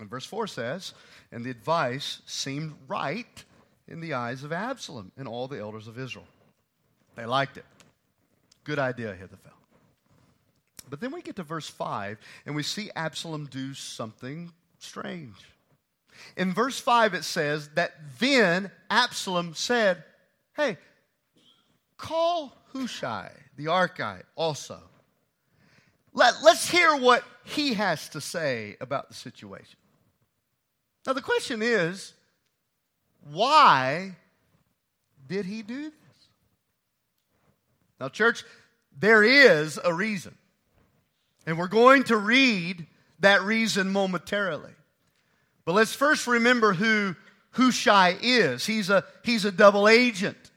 And 0.00 0.08
verse 0.08 0.24
4 0.24 0.46
says, 0.46 0.94
And 1.32 1.44
the 1.44 1.50
advice 1.50 2.22
seemed 2.26 2.74
right 2.86 3.44
in 3.88 4.00
the 4.00 4.14
eyes 4.14 4.44
of 4.44 4.52
Absalom 4.52 5.12
and 5.16 5.26
all 5.26 5.48
the 5.48 5.58
elders 5.58 5.88
of 5.88 5.98
Israel. 5.98 6.26
They 7.16 7.26
liked 7.26 7.56
it. 7.56 7.64
Good 8.64 8.78
idea, 8.78 9.12
Ahithophel. 9.12 9.52
But 10.88 11.00
then 11.00 11.12
we 11.12 11.20
get 11.20 11.36
to 11.36 11.42
verse 11.42 11.68
5 11.68 12.18
and 12.46 12.54
we 12.54 12.62
see 12.62 12.90
Absalom 12.94 13.46
do 13.46 13.74
something 13.74 14.52
strange. 14.78 15.36
In 16.36 16.52
verse 16.52 16.78
5, 16.78 17.14
it 17.14 17.24
says 17.24 17.68
that 17.74 17.94
then 18.18 18.70
Absalom 18.90 19.54
said, 19.54 20.04
Hey, 20.56 20.78
Call 21.98 22.56
Hushai, 22.72 23.30
the 23.56 23.66
Archite, 23.66 24.22
also. 24.36 24.80
Let, 26.14 26.34
let's 26.42 26.68
hear 26.68 26.96
what 26.96 27.22
he 27.44 27.74
has 27.74 28.08
to 28.10 28.20
say 28.20 28.76
about 28.80 29.08
the 29.08 29.14
situation. 29.14 29.76
Now, 31.06 31.12
the 31.12 31.22
question 31.22 31.60
is 31.60 32.14
why 33.30 34.16
did 35.26 35.44
he 35.44 35.62
do 35.62 35.84
this? 35.84 35.92
Now, 38.00 38.08
church, 38.08 38.44
there 38.96 39.22
is 39.22 39.78
a 39.82 39.92
reason. 39.92 40.36
And 41.46 41.58
we're 41.58 41.68
going 41.68 42.04
to 42.04 42.16
read 42.16 42.86
that 43.20 43.42
reason 43.42 43.90
momentarily. 43.90 44.72
But 45.64 45.72
let's 45.74 45.94
first 45.94 46.26
remember 46.26 46.72
who 46.72 47.16
Hushai 47.50 48.16
is. 48.22 48.64
He's 48.66 48.88
a, 48.90 49.04
he's 49.24 49.44
a 49.44 49.52
double 49.52 49.88
agent. 49.88 50.47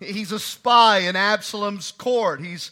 He's 0.00 0.32
a 0.32 0.40
spy 0.40 1.00
in 1.00 1.16
Absalom's 1.16 1.92
court. 1.92 2.40
He's, 2.40 2.70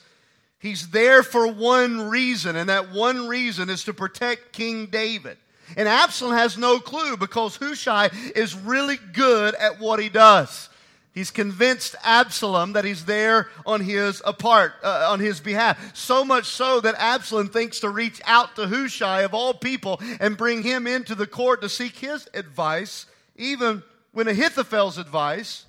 He's 0.62 0.90
there 0.90 1.24
for 1.24 1.48
one 1.48 2.08
reason, 2.08 2.54
and 2.54 2.68
that 2.68 2.92
one 2.92 3.26
reason 3.26 3.68
is 3.68 3.82
to 3.84 3.92
protect 3.92 4.52
King 4.52 4.86
David. 4.86 5.36
And 5.76 5.88
Absalom 5.88 6.34
has 6.34 6.56
no 6.56 6.78
clue 6.78 7.16
because 7.16 7.56
Hushai 7.56 8.10
is 8.36 8.54
really 8.54 8.96
good 9.12 9.56
at 9.56 9.80
what 9.80 9.98
he 9.98 10.08
does. 10.08 10.68
He's 11.14 11.32
convinced 11.32 11.96
Absalom 12.04 12.74
that 12.74 12.84
he's 12.84 13.04
there 13.06 13.48
on 13.66 13.80
his 13.80 14.22
apart 14.24 14.74
uh, 14.84 15.08
on 15.10 15.18
his 15.18 15.40
behalf. 15.40 15.96
So 15.96 16.24
much 16.24 16.46
so 16.46 16.80
that 16.80 16.94
Absalom 16.96 17.48
thinks 17.48 17.80
to 17.80 17.90
reach 17.90 18.20
out 18.24 18.54
to 18.54 18.68
Hushai 18.68 19.22
of 19.22 19.34
all 19.34 19.54
people 19.54 20.00
and 20.20 20.36
bring 20.36 20.62
him 20.62 20.86
into 20.86 21.16
the 21.16 21.26
court 21.26 21.60
to 21.62 21.68
seek 21.68 21.96
his 21.96 22.28
advice, 22.34 23.06
even 23.34 23.82
when 24.12 24.28
Ahithophel's 24.28 24.96
advice 24.96 25.64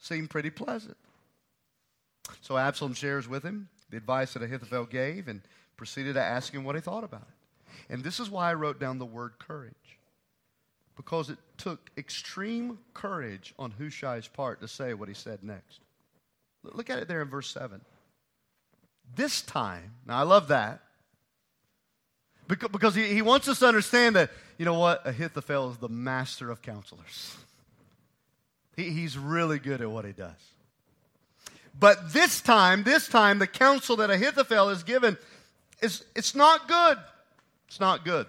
seemed 0.00 0.30
pretty 0.30 0.50
pleasant. 0.50 0.96
So 2.40 2.56
Absalom 2.56 2.94
shares 2.94 3.28
with 3.28 3.42
him 3.42 3.68
the 3.90 3.96
advice 3.96 4.32
that 4.34 4.42
Ahithophel 4.42 4.86
gave 4.86 5.28
and 5.28 5.42
proceeded 5.76 6.14
to 6.14 6.22
ask 6.22 6.52
him 6.52 6.64
what 6.64 6.74
he 6.74 6.80
thought 6.80 7.04
about 7.04 7.22
it. 7.22 7.92
And 7.92 8.04
this 8.04 8.20
is 8.20 8.28
why 8.30 8.50
I 8.50 8.54
wrote 8.54 8.78
down 8.78 8.98
the 8.98 9.06
word 9.06 9.38
courage 9.38 9.74
because 11.00 11.30
it 11.30 11.38
took 11.56 11.90
extreme 11.96 12.78
courage 12.92 13.54
on 13.58 13.70
Hushai's 13.70 14.28
part 14.28 14.60
to 14.60 14.68
say 14.68 14.92
what 14.92 15.08
he 15.08 15.14
said 15.14 15.42
next. 15.42 15.80
Look 16.62 16.90
at 16.90 16.98
it 16.98 17.08
there 17.08 17.22
in 17.22 17.28
verse 17.28 17.48
7. 17.48 17.80
This 19.16 19.40
time, 19.40 19.94
now 20.06 20.18
I 20.18 20.24
love 20.24 20.48
that, 20.48 20.82
because 22.46 22.94
he, 22.94 23.22
wants 23.22 23.48
us 23.48 23.60
to 23.60 23.66
understand 23.66 24.16
that, 24.16 24.30
you 24.58 24.66
know 24.66 24.78
what, 24.78 25.06
Ahithophel 25.06 25.70
is 25.70 25.78
the 25.78 25.88
master 25.88 26.50
of 26.50 26.60
counselors. 26.60 27.34
He, 28.76 28.90
he's 28.90 29.18
really 29.18 29.58
good 29.58 29.80
at 29.80 29.90
what 29.90 30.04
he 30.04 30.12
does. 30.12 30.32
But 31.78 32.12
this 32.12 32.40
time, 32.40 32.82
this 32.82 33.08
time, 33.08 33.38
the 33.38 33.46
counsel 33.46 33.96
that 33.96 34.10
Ahithophel 34.10 34.70
is 34.70 34.82
given 34.82 35.16
is 35.80 36.04
it's 36.14 36.34
not 36.34 36.68
good. 36.68 36.98
It's 37.68 37.80
not 37.80 38.04
good. 38.04 38.26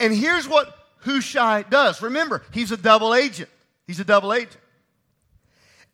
And 0.00 0.12
here's 0.12 0.48
what 0.48 0.74
Hushai 1.00 1.62
does. 1.62 2.02
Remember, 2.02 2.42
he's 2.52 2.72
a 2.72 2.76
double 2.76 3.14
agent. 3.14 3.50
He's 3.86 4.00
a 4.00 4.04
double 4.04 4.32
agent. 4.32 4.58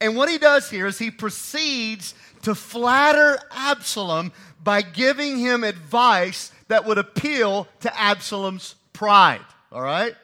And 0.00 0.16
what 0.16 0.28
he 0.28 0.38
does 0.38 0.68
here 0.70 0.86
is 0.86 0.98
he 0.98 1.10
proceeds 1.10 2.14
to 2.42 2.54
flatter 2.54 3.38
Absalom 3.52 4.32
by 4.62 4.82
giving 4.82 5.38
him 5.38 5.62
advice 5.62 6.50
that 6.68 6.86
would 6.86 6.98
appeal 6.98 7.68
to 7.80 8.00
Absalom's 8.00 8.74
pride. 8.92 9.44
All 9.70 9.82
right? 9.82 10.14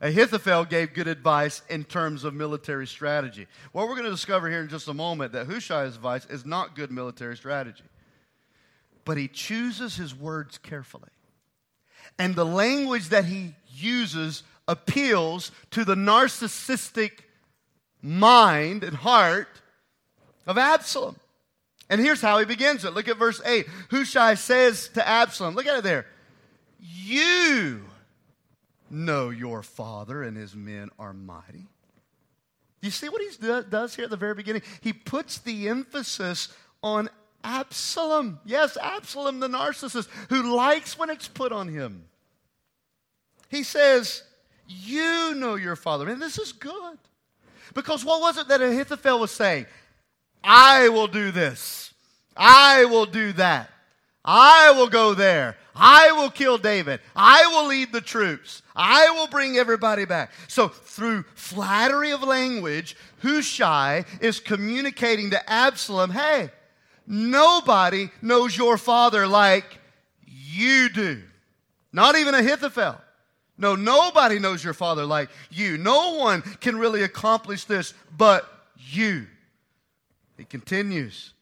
Ahithophel 0.00 0.64
gave 0.64 0.94
good 0.94 1.08
advice 1.08 1.60
in 1.68 1.84
terms 1.84 2.24
of 2.24 2.32
military 2.32 2.86
strategy. 2.86 3.46
What 3.72 3.86
we're 3.86 3.94
going 3.94 4.06
to 4.06 4.10
discover 4.10 4.48
here 4.48 4.60
in 4.60 4.68
just 4.68 4.88
a 4.88 4.94
moment 4.94 5.32
that 5.32 5.46
Hushai's 5.46 5.94
advice 5.94 6.24
is 6.26 6.46
not 6.46 6.74
good 6.74 6.90
military 6.90 7.36
strategy. 7.36 7.84
But 9.04 9.18
he 9.18 9.28
chooses 9.28 9.96
his 9.96 10.14
words 10.14 10.56
carefully. 10.56 11.10
And 12.18 12.34
the 12.34 12.46
language 12.46 13.10
that 13.10 13.26
he 13.26 13.54
uses 13.74 14.42
appeals 14.66 15.52
to 15.72 15.84
the 15.84 15.94
narcissistic 15.94 17.12
mind 18.00 18.84
and 18.84 18.96
heart 18.96 19.60
of 20.46 20.56
Absalom. 20.56 21.16
And 21.90 22.00
here's 22.00 22.22
how 22.22 22.38
he 22.38 22.46
begins 22.46 22.84
it. 22.84 22.94
Look 22.94 23.08
at 23.08 23.18
verse 23.18 23.42
8. 23.44 23.66
Hushai 23.90 24.34
says 24.34 24.88
to 24.94 25.06
Absalom, 25.06 25.54
look 25.54 25.66
at 25.66 25.78
it 25.78 25.84
there. 25.84 26.06
You 26.78 27.82
know 28.90 29.30
your 29.30 29.62
father 29.62 30.22
and 30.22 30.36
his 30.36 30.54
men 30.54 30.90
are 30.98 31.12
mighty. 31.12 31.66
You 32.82 32.90
see 32.90 33.08
what 33.08 33.20
he 33.20 33.28
does 33.68 33.94
here 33.94 34.04
at 34.04 34.10
the 34.10 34.16
very 34.16 34.34
beginning? 34.34 34.62
He 34.80 34.92
puts 34.92 35.38
the 35.38 35.68
emphasis 35.68 36.48
on 36.82 37.10
Absalom. 37.44 38.40
Yes, 38.44 38.76
Absalom, 38.76 39.40
the 39.40 39.48
narcissist, 39.48 40.08
who 40.28 40.54
likes 40.54 40.98
when 40.98 41.10
it's 41.10 41.28
put 41.28 41.52
on 41.52 41.68
him. 41.68 42.04
He 43.48 43.62
says, 43.62 44.22
You 44.66 45.34
know 45.34 45.56
your 45.56 45.76
father. 45.76 46.08
And 46.08 46.22
this 46.22 46.38
is 46.38 46.52
good. 46.52 46.98
Because 47.74 48.04
what 48.04 48.20
was 48.20 48.38
it 48.38 48.48
that 48.48 48.62
Ahithophel 48.62 49.20
was 49.20 49.30
saying? 49.30 49.66
I 50.42 50.88
will 50.88 51.06
do 51.06 51.30
this. 51.30 51.92
I 52.36 52.86
will 52.86 53.06
do 53.06 53.32
that. 53.34 53.70
I 54.24 54.72
will 54.76 54.88
go 54.88 55.14
there. 55.14 55.56
I 55.74 56.12
will 56.12 56.30
kill 56.30 56.58
David. 56.58 57.00
I 57.16 57.46
will 57.46 57.68
lead 57.68 57.92
the 57.92 58.00
troops. 58.02 58.62
I 58.76 59.10
will 59.10 59.28
bring 59.28 59.56
everybody 59.56 60.04
back. 60.04 60.32
So, 60.46 60.68
through 60.68 61.24
flattery 61.34 62.10
of 62.10 62.22
language, 62.22 62.96
Hushai 63.22 64.04
is 64.20 64.40
communicating 64.40 65.30
to 65.30 65.50
Absalom 65.50 66.10
hey, 66.10 66.50
nobody 67.06 68.10
knows 68.20 68.56
your 68.56 68.76
father 68.76 69.26
like 69.26 69.78
you 70.26 70.90
do. 70.90 71.22
Not 71.92 72.16
even 72.16 72.34
Ahithophel. 72.34 73.00
No, 73.56 73.74
nobody 73.74 74.38
knows 74.38 74.64
your 74.64 74.74
father 74.74 75.04
like 75.04 75.28
you. 75.50 75.76
No 75.76 76.14
one 76.16 76.42
can 76.60 76.78
really 76.78 77.02
accomplish 77.02 77.64
this 77.64 77.94
but 78.16 78.50
you. 78.76 79.26
He 80.36 80.44
continues. 80.44 81.34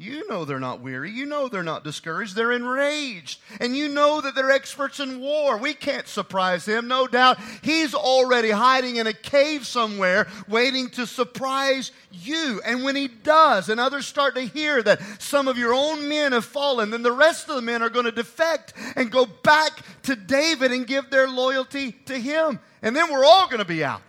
You 0.00 0.26
know 0.30 0.46
they're 0.46 0.58
not 0.58 0.80
weary. 0.80 1.10
You 1.10 1.26
know 1.26 1.48
they're 1.48 1.62
not 1.62 1.84
discouraged. 1.84 2.34
They're 2.34 2.52
enraged. 2.52 3.38
And 3.60 3.76
you 3.76 3.86
know 3.86 4.22
that 4.22 4.34
they're 4.34 4.50
experts 4.50 4.98
in 4.98 5.20
war. 5.20 5.58
We 5.58 5.74
can't 5.74 6.08
surprise 6.08 6.64
him, 6.64 6.88
no 6.88 7.06
doubt. 7.06 7.36
He's 7.60 7.92
already 7.92 8.48
hiding 8.48 8.96
in 8.96 9.06
a 9.06 9.12
cave 9.12 9.66
somewhere 9.66 10.26
waiting 10.48 10.88
to 10.92 11.06
surprise 11.06 11.92
you. 12.10 12.62
And 12.64 12.82
when 12.82 12.96
he 12.96 13.08
does, 13.08 13.68
and 13.68 13.78
others 13.78 14.06
start 14.06 14.36
to 14.36 14.40
hear 14.40 14.82
that 14.82 15.02
some 15.20 15.48
of 15.48 15.58
your 15.58 15.74
own 15.74 16.08
men 16.08 16.32
have 16.32 16.46
fallen, 16.46 16.88
then 16.88 17.02
the 17.02 17.12
rest 17.12 17.50
of 17.50 17.56
the 17.56 17.62
men 17.62 17.82
are 17.82 17.90
going 17.90 18.06
to 18.06 18.10
defect 18.10 18.72
and 18.96 19.10
go 19.10 19.26
back 19.26 19.82
to 20.04 20.16
David 20.16 20.72
and 20.72 20.86
give 20.86 21.10
their 21.10 21.28
loyalty 21.28 21.92
to 22.06 22.18
him. 22.18 22.58
And 22.80 22.96
then 22.96 23.12
we're 23.12 23.26
all 23.26 23.48
going 23.48 23.58
to 23.58 23.66
be 23.66 23.84
out. 23.84 24.00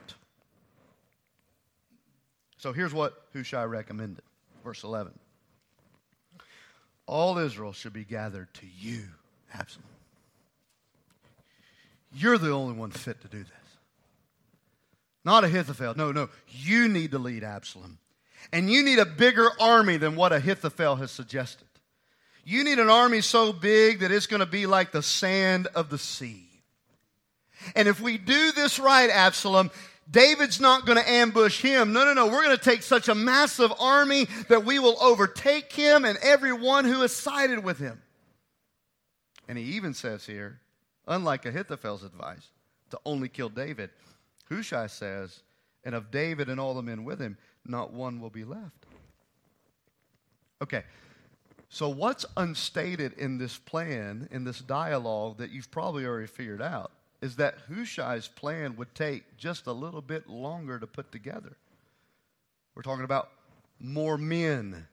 So 2.59 2.71
here's 2.71 2.93
what 2.93 3.25
Hushai 3.33 3.65
recommended. 3.65 4.23
Verse 4.63 4.85
11 4.85 5.11
All 7.07 7.37
Israel 7.37 7.73
should 7.73 7.93
be 7.93 8.05
gathered 8.05 8.53
to 8.55 8.65
you, 8.79 9.03
Absalom. 9.53 9.85
You're 12.13 12.37
the 12.37 12.51
only 12.51 12.73
one 12.73 12.91
fit 12.91 13.21
to 13.21 13.27
do 13.27 13.39
this. 13.39 13.51
Not 15.23 15.43
Ahithophel. 15.43 15.95
No, 15.95 16.11
no. 16.11 16.29
You 16.49 16.87
need 16.87 17.11
to 17.11 17.19
lead 17.19 17.43
Absalom. 17.43 17.99
And 18.51 18.71
you 18.71 18.83
need 18.83 18.99
a 18.99 19.05
bigger 19.05 19.49
army 19.59 19.97
than 19.97 20.15
what 20.15 20.33
Ahithophel 20.33 20.95
has 20.97 21.11
suggested. 21.11 21.67
You 22.43 22.63
need 22.63 22.79
an 22.79 22.89
army 22.89 23.21
so 23.21 23.53
big 23.53 23.99
that 23.99 24.11
it's 24.11 24.25
going 24.25 24.39
to 24.39 24.45
be 24.47 24.65
like 24.65 24.91
the 24.91 25.03
sand 25.03 25.67
of 25.75 25.89
the 25.89 25.99
sea. 25.99 26.47
And 27.75 27.87
if 27.87 28.01
we 28.01 28.17
do 28.17 28.51
this 28.51 28.79
right, 28.79 29.09
Absalom, 29.09 29.69
David's 30.11 30.59
not 30.59 30.85
going 30.85 30.97
to 30.97 31.09
ambush 31.09 31.61
him. 31.61 31.93
No, 31.93 32.03
no, 32.03 32.13
no. 32.13 32.27
We're 32.27 32.43
going 32.43 32.57
to 32.57 32.63
take 32.63 32.83
such 32.83 33.07
a 33.07 33.15
massive 33.15 33.71
army 33.79 34.27
that 34.49 34.65
we 34.65 34.77
will 34.77 35.01
overtake 35.01 35.71
him 35.71 36.03
and 36.03 36.17
everyone 36.21 36.83
who 36.85 37.01
has 37.01 37.13
sided 37.13 37.63
with 37.63 37.79
him. 37.79 38.01
And 39.47 39.57
he 39.57 39.63
even 39.75 39.93
says 39.93 40.25
here, 40.25 40.59
unlike 41.07 41.45
Ahithophel's 41.45 42.03
advice, 42.03 42.51
to 42.89 42.99
only 43.05 43.29
kill 43.29 43.49
David, 43.49 43.89
Hushai 44.49 44.87
says, 44.87 45.43
and 45.83 45.95
of 45.95 46.11
David 46.11 46.49
and 46.49 46.59
all 46.59 46.73
the 46.73 46.81
men 46.81 47.05
with 47.05 47.19
him, 47.19 47.37
not 47.65 47.93
one 47.93 48.19
will 48.19 48.29
be 48.29 48.43
left. 48.43 48.85
Okay, 50.61 50.83
so 51.69 51.89
what's 51.89 52.25
unstated 52.37 53.13
in 53.13 53.37
this 53.37 53.57
plan, 53.57 54.27
in 54.29 54.43
this 54.43 54.59
dialogue 54.59 55.37
that 55.37 55.51
you've 55.51 55.71
probably 55.71 56.05
already 56.05 56.27
figured 56.27 56.61
out, 56.61 56.91
is 57.21 57.35
that 57.35 57.55
Hushai's 57.67 58.27
plan 58.27 58.75
would 58.77 58.93
take 58.95 59.37
just 59.37 59.67
a 59.67 59.71
little 59.71 60.01
bit 60.01 60.27
longer 60.27 60.79
to 60.79 60.87
put 60.87 61.11
together. 61.11 61.55
We're 62.75 62.81
talking 62.81 63.05
about 63.05 63.29
more 63.79 64.17
men 64.17 64.87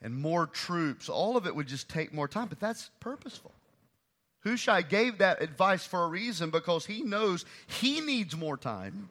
and 0.00 0.14
more 0.14 0.46
troops. 0.46 1.08
All 1.08 1.36
of 1.36 1.46
it 1.46 1.54
would 1.54 1.66
just 1.66 1.88
take 1.88 2.12
more 2.12 2.28
time, 2.28 2.48
but 2.48 2.60
that's 2.60 2.90
purposeful. 3.00 3.52
Hushai 4.44 4.82
gave 4.82 5.18
that 5.18 5.42
advice 5.42 5.86
for 5.86 6.04
a 6.04 6.08
reason 6.08 6.50
because 6.50 6.86
he 6.86 7.02
knows 7.02 7.44
he 7.66 8.00
needs 8.00 8.36
more 8.36 8.56
time 8.56 9.08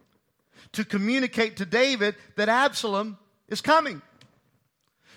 to 0.73 0.83
communicate 0.83 1.57
to 1.57 1.65
David 1.65 2.15
that 2.35 2.49
Absalom 2.49 3.17
is 3.47 3.61
coming. 3.61 4.01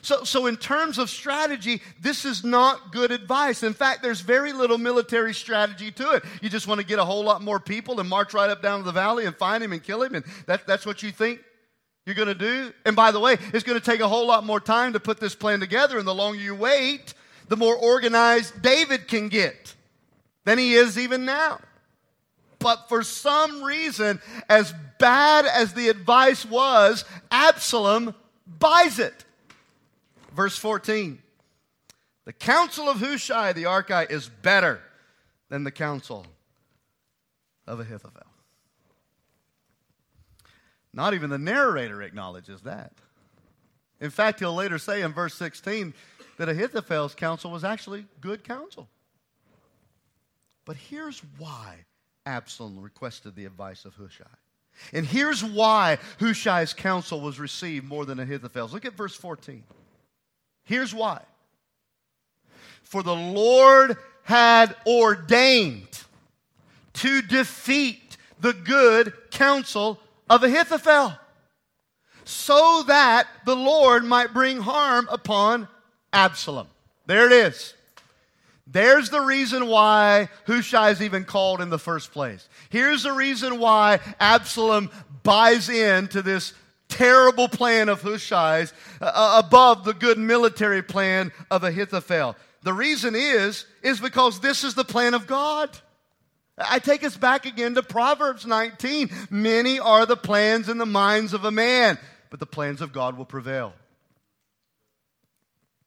So, 0.04 0.22
so 0.22 0.44
in 0.44 0.58
terms 0.58 0.98
of 0.98 1.08
strategy, 1.08 1.80
this 1.98 2.26
is 2.26 2.44
not 2.44 2.92
good 2.92 3.10
advice. 3.10 3.62
In 3.62 3.72
fact, 3.72 4.02
there's 4.02 4.20
very 4.20 4.52
little 4.52 4.76
military 4.76 5.32
strategy 5.32 5.90
to 5.92 6.10
it. 6.10 6.24
You 6.42 6.50
just 6.50 6.68
want 6.68 6.78
to 6.78 6.86
get 6.86 6.98
a 6.98 7.04
whole 7.06 7.24
lot 7.24 7.40
more 7.40 7.58
people 7.58 7.98
and 7.98 8.06
march 8.06 8.34
right 8.34 8.50
up 8.50 8.60
down 8.60 8.80
to 8.80 8.84
the 8.84 8.92
valley 8.92 9.24
and 9.24 9.34
find 9.34 9.64
him 9.64 9.72
and 9.72 9.82
kill 9.82 10.02
him, 10.02 10.14
and 10.14 10.22
that, 10.44 10.66
that's 10.66 10.84
what 10.84 11.02
you 11.02 11.10
think 11.10 11.40
you're 12.04 12.14
going 12.14 12.28
to 12.28 12.34
do. 12.34 12.70
And 12.84 12.94
by 12.94 13.12
the 13.12 13.18
way, 13.18 13.38
it's 13.54 13.64
going 13.64 13.80
to 13.80 13.84
take 13.84 14.00
a 14.00 14.06
whole 14.06 14.26
lot 14.26 14.44
more 14.44 14.60
time 14.60 14.92
to 14.92 15.00
put 15.00 15.20
this 15.20 15.34
plan 15.34 15.58
together, 15.58 15.96
and 15.96 16.06
the 16.06 16.14
longer 16.14 16.38
you 16.38 16.54
wait, 16.54 17.14
the 17.48 17.56
more 17.56 17.74
organized 17.74 18.60
David 18.60 19.08
can 19.08 19.30
get 19.30 19.74
than 20.44 20.58
he 20.58 20.74
is 20.74 20.98
even 20.98 21.24
now. 21.24 21.60
But 22.58 22.90
for 22.90 23.02
some 23.02 23.64
reason, 23.64 24.20
as 24.50 24.74
bad 24.98 25.46
as 25.46 25.72
the 25.72 25.88
advice 25.88 26.44
was, 26.44 27.06
Absalom 27.30 28.14
buys 28.46 28.98
it. 28.98 29.24
Verse 30.34 30.58
14. 30.58 31.22
The 32.24 32.32
counsel 32.32 32.88
of 32.88 32.98
Hushai 32.98 33.52
the 33.52 33.64
Archite 33.64 34.10
is 34.10 34.28
better 34.28 34.80
than 35.48 35.64
the 35.64 35.70
counsel 35.70 36.26
of 37.66 37.80
Ahithophel. 37.80 38.22
Not 40.92 41.14
even 41.14 41.30
the 41.30 41.38
narrator 41.38 42.02
acknowledges 42.02 42.62
that. 42.62 42.92
In 44.00 44.10
fact, 44.10 44.40
he'll 44.40 44.54
later 44.54 44.78
say 44.78 45.02
in 45.02 45.12
verse 45.12 45.34
16 45.34 45.94
that 46.38 46.48
Ahithophel's 46.48 47.14
counsel 47.14 47.50
was 47.50 47.64
actually 47.64 48.06
good 48.20 48.42
counsel. 48.44 48.88
But 50.64 50.76
here's 50.76 51.20
why 51.38 51.84
Absalom 52.26 52.80
requested 52.80 53.36
the 53.36 53.44
advice 53.44 53.84
of 53.84 53.94
Hushai. 53.94 54.24
And 54.92 55.06
here's 55.06 55.44
why 55.44 55.98
Hushai's 56.18 56.72
counsel 56.72 57.20
was 57.20 57.38
received 57.38 57.86
more 57.86 58.04
than 58.04 58.18
Ahithophel's. 58.18 58.72
Look 58.72 58.84
at 58.84 58.94
verse 58.94 59.14
14. 59.14 59.62
Here's 60.64 60.94
why. 60.94 61.22
For 62.82 63.02
the 63.02 63.14
Lord 63.14 63.96
had 64.22 64.74
ordained 64.86 65.88
to 66.94 67.22
defeat 67.22 68.16
the 68.40 68.52
good 68.52 69.12
counsel 69.30 69.98
of 70.30 70.42
Ahithophel, 70.42 71.14
so 72.24 72.84
that 72.86 73.26
the 73.44 73.56
Lord 73.56 74.04
might 74.04 74.32
bring 74.32 74.60
harm 74.60 75.08
upon 75.10 75.68
Absalom. 76.12 76.68
There 77.06 77.26
it 77.26 77.32
is. 77.32 77.74
There's 78.66 79.10
the 79.10 79.20
reason 79.20 79.66
why 79.66 80.30
Hushai 80.46 80.90
is 80.90 81.02
even 81.02 81.24
called 81.24 81.60
in 81.60 81.68
the 81.68 81.78
first 81.78 82.12
place. 82.12 82.48
Here's 82.70 83.02
the 83.02 83.12
reason 83.12 83.58
why 83.58 84.00
Absalom 84.18 84.90
buys 85.22 85.68
into 85.68 86.22
this 86.22 86.54
terrible 86.94 87.48
plan 87.48 87.88
of 87.88 88.02
Hushai's 88.02 88.72
uh, 89.00 89.10
uh, 89.12 89.42
above 89.44 89.84
the 89.84 89.94
good 89.94 90.18
military 90.18 90.82
plan 90.82 91.32
of 91.50 91.64
Ahithophel. 91.64 92.36
The 92.62 92.72
reason 92.72 93.14
is, 93.14 93.66
is 93.82 94.00
because 94.00 94.40
this 94.40 94.64
is 94.64 94.74
the 94.74 94.84
plan 94.84 95.14
of 95.14 95.26
God. 95.26 95.70
I 96.56 96.78
take 96.78 97.02
us 97.02 97.16
back 97.16 97.46
again 97.46 97.74
to 97.74 97.82
Proverbs 97.82 98.46
19. 98.46 99.10
Many 99.28 99.80
are 99.80 100.06
the 100.06 100.16
plans 100.16 100.68
in 100.68 100.78
the 100.78 100.86
minds 100.86 101.34
of 101.34 101.44
a 101.44 101.50
man, 101.50 101.98
but 102.30 102.38
the 102.38 102.46
plans 102.46 102.80
of 102.80 102.92
God 102.92 103.18
will 103.18 103.24
prevail. 103.24 103.74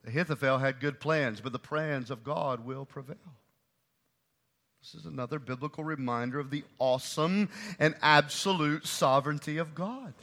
Ahithophel 0.05 0.57
had 0.57 0.79
good 0.79 0.99
plans, 0.99 1.41
but 1.41 1.53
the 1.53 1.59
plans 1.59 2.11
of 2.11 2.23
God 2.23 2.65
will 2.65 2.85
prevail. 2.85 3.17
This 4.81 4.93
is 4.93 5.05
another 5.05 5.39
biblical 5.39 5.83
reminder 5.83 6.39
of 6.39 6.49
the 6.49 6.63
awesome 6.79 7.49
and 7.79 7.95
absolute 8.01 8.85
sovereignty 8.85 9.57
of 9.57 9.73
God. 9.73 10.13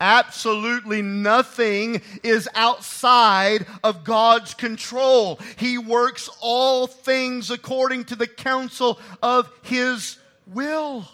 Absolutely 0.00 1.02
nothing 1.02 2.02
is 2.22 2.48
outside 2.54 3.66
of 3.82 4.04
God's 4.04 4.52
control. 4.52 5.38
He 5.56 5.78
works 5.78 6.28
all 6.40 6.86
things 6.86 7.50
according 7.50 8.04
to 8.06 8.16
the 8.16 8.26
counsel 8.26 8.98
of 9.22 9.50
His 9.62 10.18
will. 10.46 11.08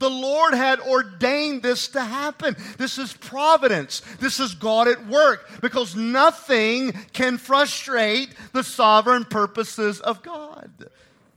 The 0.00 0.10
Lord 0.10 0.54
had 0.54 0.80
ordained 0.80 1.62
this 1.62 1.88
to 1.88 2.02
happen. 2.02 2.56
This 2.78 2.96
is 2.96 3.12
providence. 3.12 4.00
This 4.18 4.40
is 4.40 4.54
God 4.54 4.88
at 4.88 5.06
work 5.06 5.48
because 5.60 5.94
nothing 5.94 6.92
can 7.12 7.36
frustrate 7.36 8.30
the 8.52 8.64
sovereign 8.64 9.26
purposes 9.26 10.00
of 10.00 10.22
God. 10.22 10.70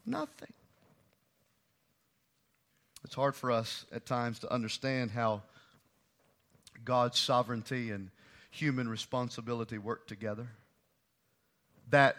Nothing. 0.06 0.54
It's 3.04 3.16
hard 3.16 3.36
for 3.36 3.52
us 3.52 3.86
at 3.92 4.06
times 4.06 4.40
to 4.40 4.52
understand 4.52 5.12
how 5.12 5.44
God's 6.86 7.20
sovereignty 7.20 7.92
and 7.92 8.10
human 8.52 8.88
responsibility 8.88 9.78
work 9.78 10.08
together. 10.08 10.48
That, 11.90 12.18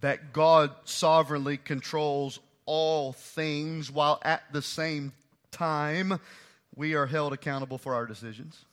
that 0.00 0.32
God 0.32 0.70
sovereignly 0.84 1.56
controls 1.56 2.38
all 2.66 3.12
things 3.12 3.90
while 3.90 4.20
at 4.22 4.42
the 4.52 4.62
same 4.62 5.12
time 5.50 6.18
we 6.74 6.94
are 6.94 7.06
held 7.06 7.32
accountable 7.32 7.78
for 7.78 7.94
our 7.94 8.06
decisions. 8.06 8.64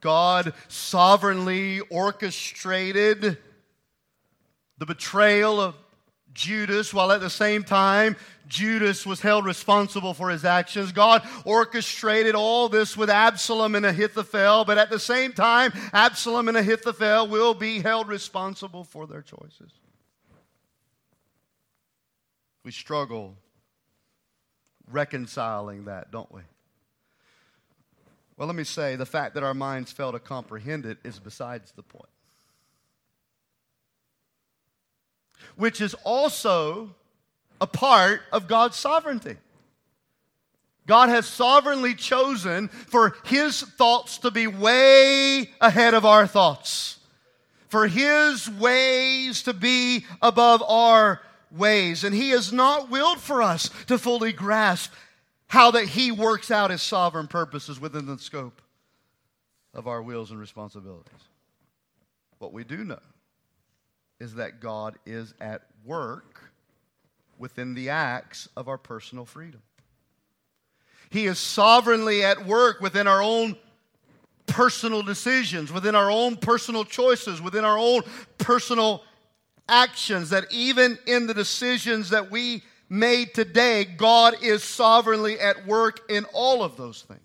God 0.00 0.54
sovereignly 0.68 1.80
orchestrated 1.80 3.36
the 4.78 4.86
betrayal 4.86 5.60
of 5.60 5.74
Judas, 6.34 6.94
while 6.94 7.12
at 7.12 7.20
the 7.20 7.30
same 7.30 7.64
time 7.64 8.16
Judas 8.48 9.06
was 9.06 9.20
held 9.20 9.44
responsible 9.46 10.14
for 10.14 10.30
his 10.30 10.44
actions. 10.44 10.92
God 10.92 11.22
orchestrated 11.44 12.34
all 12.34 12.68
this 12.68 12.96
with 12.96 13.10
Absalom 13.10 13.74
and 13.74 13.86
Ahithophel, 13.86 14.64
but 14.64 14.78
at 14.78 14.90
the 14.90 14.98
same 14.98 15.32
time, 15.32 15.72
Absalom 15.92 16.48
and 16.48 16.56
Ahithophel 16.56 17.28
will 17.28 17.54
be 17.54 17.80
held 17.80 18.08
responsible 18.08 18.84
for 18.84 19.06
their 19.06 19.22
choices. 19.22 19.72
We 22.64 22.72
struggle 22.72 23.36
reconciling 24.90 25.84
that, 25.86 26.10
don't 26.10 26.30
we? 26.32 26.42
Well, 28.36 28.46
let 28.46 28.56
me 28.56 28.64
say 28.64 28.96
the 28.96 29.06
fact 29.06 29.34
that 29.34 29.42
our 29.42 29.54
minds 29.54 29.92
fail 29.92 30.12
to 30.12 30.18
comprehend 30.18 30.86
it 30.86 30.98
is 31.04 31.18
besides 31.18 31.72
the 31.72 31.82
point. 31.82 32.08
Which 35.56 35.80
is 35.80 35.94
also 36.04 36.94
a 37.60 37.66
part 37.66 38.22
of 38.32 38.48
God's 38.48 38.76
sovereignty. 38.76 39.36
God 40.86 41.08
has 41.08 41.26
sovereignly 41.26 41.94
chosen 41.94 42.68
for 42.68 43.14
His 43.24 43.62
thoughts 43.62 44.18
to 44.18 44.30
be 44.30 44.46
way 44.46 45.50
ahead 45.60 45.94
of 45.94 46.04
our 46.04 46.26
thoughts, 46.26 46.98
for 47.68 47.86
His 47.86 48.50
ways 48.50 49.42
to 49.44 49.52
be 49.52 50.04
above 50.20 50.62
our 50.66 51.20
ways. 51.50 52.02
And 52.02 52.14
He 52.14 52.30
has 52.30 52.52
not 52.52 52.90
willed 52.90 53.20
for 53.20 53.42
us 53.42 53.70
to 53.86 53.98
fully 53.98 54.32
grasp 54.32 54.92
how 55.46 55.70
that 55.72 55.84
He 55.84 56.10
works 56.10 56.50
out 56.50 56.70
His 56.70 56.82
sovereign 56.82 57.28
purposes 57.28 57.78
within 57.78 58.06
the 58.06 58.18
scope 58.18 58.60
of 59.74 59.86
our 59.86 60.02
wills 60.02 60.30
and 60.30 60.40
responsibilities. 60.40 61.12
What 62.38 62.52
we 62.52 62.64
do 62.64 62.84
know 62.84 62.98
is 64.20 64.34
that 64.34 64.60
God 64.60 64.96
is 65.06 65.34
at 65.40 65.62
work 65.84 66.52
within 67.38 67.74
the 67.74 67.88
acts 67.88 68.48
of 68.56 68.68
our 68.68 68.78
personal 68.78 69.24
freedom. 69.24 69.62
He 71.08 71.26
is 71.26 71.38
sovereignly 71.38 72.22
at 72.22 72.46
work 72.46 72.80
within 72.80 73.08
our 73.08 73.22
own 73.22 73.56
personal 74.46 75.02
decisions, 75.02 75.72
within 75.72 75.94
our 75.94 76.10
own 76.10 76.36
personal 76.36 76.84
choices, 76.84 77.40
within 77.40 77.64
our 77.64 77.78
own 77.78 78.02
personal 78.38 79.02
actions, 79.68 80.30
that 80.30 80.44
even 80.50 80.98
in 81.06 81.26
the 81.26 81.34
decisions 81.34 82.10
that 82.10 82.30
we 82.30 82.62
made 82.88 83.32
today, 83.34 83.84
God 83.84 84.34
is 84.42 84.62
sovereignly 84.62 85.38
at 85.40 85.66
work 85.66 86.00
in 86.10 86.24
all 86.32 86.62
of 86.62 86.76
those 86.76 87.02
things. 87.02 87.20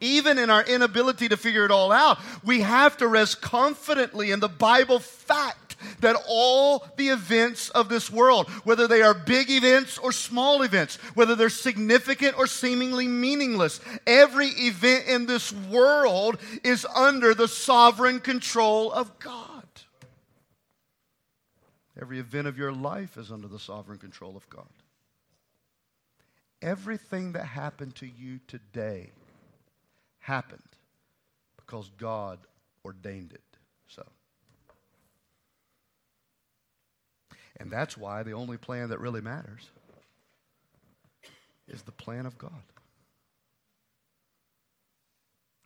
Even 0.00 0.38
in 0.38 0.48
our 0.48 0.62
inability 0.62 1.28
to 1.28 1.36
figure 1.36 1.64
it 1.64 1.70
all 1.70 1.90
out, 1.90 2.18
we 2.44 2.60
have 2.60 2.96
to 2.98 3.08
rest 3.08 3.40
confidently 3.40 4.30
in 4.30 4.40
the 4.40 4.48
Bible 4.48 5.00
fact 5.00 5.76
that 6.00 6.16
all 6.28 6.86
the 6.96 7.08
events 7.08 7.68
of 7.70 7.88
this 7.88 8.10
world, 8.10 8.48
whether 8.64 8.86
they 8.86 9.02
are 9.02 9.14
big 9.14 9.50
events 9.50 9.98
or 9.98 10.12
small 10.12 10.62
events, 10.62 10.96
whether 11.14 11.34
they're 11.34 11.48
significant 11.48 12.38
or 12.38 12.46
seemingly 12.46 13.08
meaningless, 13.08 13.80
every 14.06 14.48
event 14.48 15.06
in 15.06 15.26
this 15.26 15.52
world 15.52 16.38
is 16.62 16.86
under 16.94 17.34
the 17.34 17.48
sovereign 17.48 18.20
control 18.20 18.92
of 18.92 19.18
God. 19.18 19.64
Every 22.00 22.20
event 22.20 22.46
of 22.46 22.56
your 22.56 22.72
life 22.72 23.16
is 23.16 23.32
under 23.32 23.48
the 23.48 23.58
sovereign 23.58 23.98
control 23.98 24.36
of 24.36 24.48
God. 24.48 24.68
Everything 26.62 27.32
that 27.32 27.46
happened 27.46 27.96
to 27.96 28.06
you 28.06 28.38
today 28.46 29.10
happened 30.28 30.60
because 31.56 31.90
God 31.96 32.38
ordained 32.84 33.32
it 33.32 33.42
so. 33.86 34.04
And 37.58 37.70
that's 37.70 37.96
why 37.96 38.22
the 38.22 38.32
only 38.32 38.58
plan 38.58 38.90
that 38.90 39.00
really 39.00 39.22
matters 39.22 39.70
is 41.66 41.82
the 41.82 41.92
plan 41.92 42.26
of 42.26 42.36
God. 42.36 42.62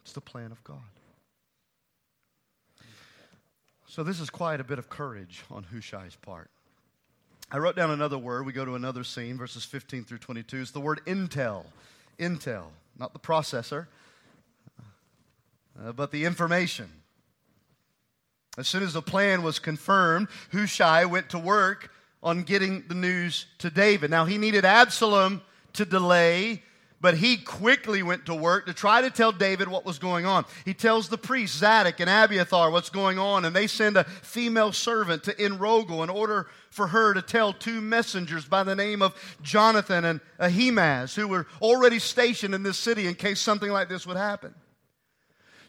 It's 0.02 0.12
the 0.12 0.20
plan 0.20 0.52
of 0.52 0.62
God. 0.62 0.78
So, 3.86 4.02
this 4.02 4.20
is 4.20 4.30
quite 4.30 4.60
a 4.60 4.64
bit 4.64 4.78
of 4.78 4.88
courage 4.88 5.42
on 5.50 5.64
Hushai's 5.64 6.16
part. 6.16 6.50
I 7.50 7.58
wrote 7.58 7.76
down 7.76 7.90
another 7.90 8.16
word. 8.16 8.46
We 8.46 8.52
go 8.52 8.64
to 8.64 8.74
another 8.74 9.04
scene, 9.04 9.36
verses 9.36 9.64
15 9.64 10.04
through 10.04 10.18
22. 10.18 10.60
It's 10.62 10.70
the 10.70 10.80
word 10.80 11.02
intel. 11.06 11.64
Intel, 12.18 12.68
not 12.98 13.12
the 13.12 13.18
processor, 13.18 13.88
uh, 15.80 15.92
but 15.92 16.10
the 16.10 16.24
information. 16.24 16.90
As 18.58 18.68
soon 18.68 18.82
as 18.82 18.92
the 18.92 19.02
plan 19.02 19.42
was 19.42 19.58
confirmed, 19.58 20.28
Hushai 20.50 21.04
went 21.06 21.30
to 21.30 21.38
work 21.38 21.90
on 22.22 22.42
getting 22.42 22.84
the 22.88 22.94
news 22.94 23.46
to 23.58 23.70
David. 23.70 24.10
Now, 24.10 24.24
he 24.26 24.38
needed 24.38 24.64
Absalom 24.64 25.42
to 25.72 25.84
delay, 25.84 26.62
But 27.02 27.16
he 27.16 27.36
quickly 27.36 28.04
went 28.04 28.26
to 28.26 28.34
work 28.34 28.66
to 28.66 28.72
try 28.72 29.02
to 29.02 29.10
tell 29.10 29.32
David 29.32 29.66
what 29.66 29.84
was 29.84 29.98
going 29.98 30.24
on. 30.24 30.44
He 30.64 30.72
tells 30.72 31.08
the 31.08 31.18
priests, 31.18 31.58
Zadok 31.58 31.98
and 31.98 32.08
Abiathar, 32.08 32.70
what's 32.70 32.90
going 32.90 33.18
on, 33.18 33.44
and 33.44 33.54
they 33.54 33.66
send 33.66 33.96
a 33.96 34.04
female 34.04 34.70
servant 34.70 35.24
to 35.24 35.34
Enrogel 35.34 36.04
in 36.04 36.10
order 36.10 36.46
for 36.70 36.86
her 36.86 37.12
to 37.12 37.20
tell 37.20 37.52
two 37.52 37.80
messengers 37.80 38.44
by 38.44 38.62
the 38.62 38.76
name 38.76 39.02
of 39.02 39.16
Jonathan 39.42 40.04
and 40.04 40.20
Ahimaaz, 40.38 41.16
who 41.16 41.26
were 41.26 41.48
already 41.60 41.98
stationed 41.98 42.54
in 42.54 42.62
this 42.62 42.78
city 42.78 43.08
in 43.08 43.16
case 43.16 43.40
something 43.40 43.72
like 43.72 43.88
this 43.88 44.06
would 44.06 44.16
happen. 44.16 44.54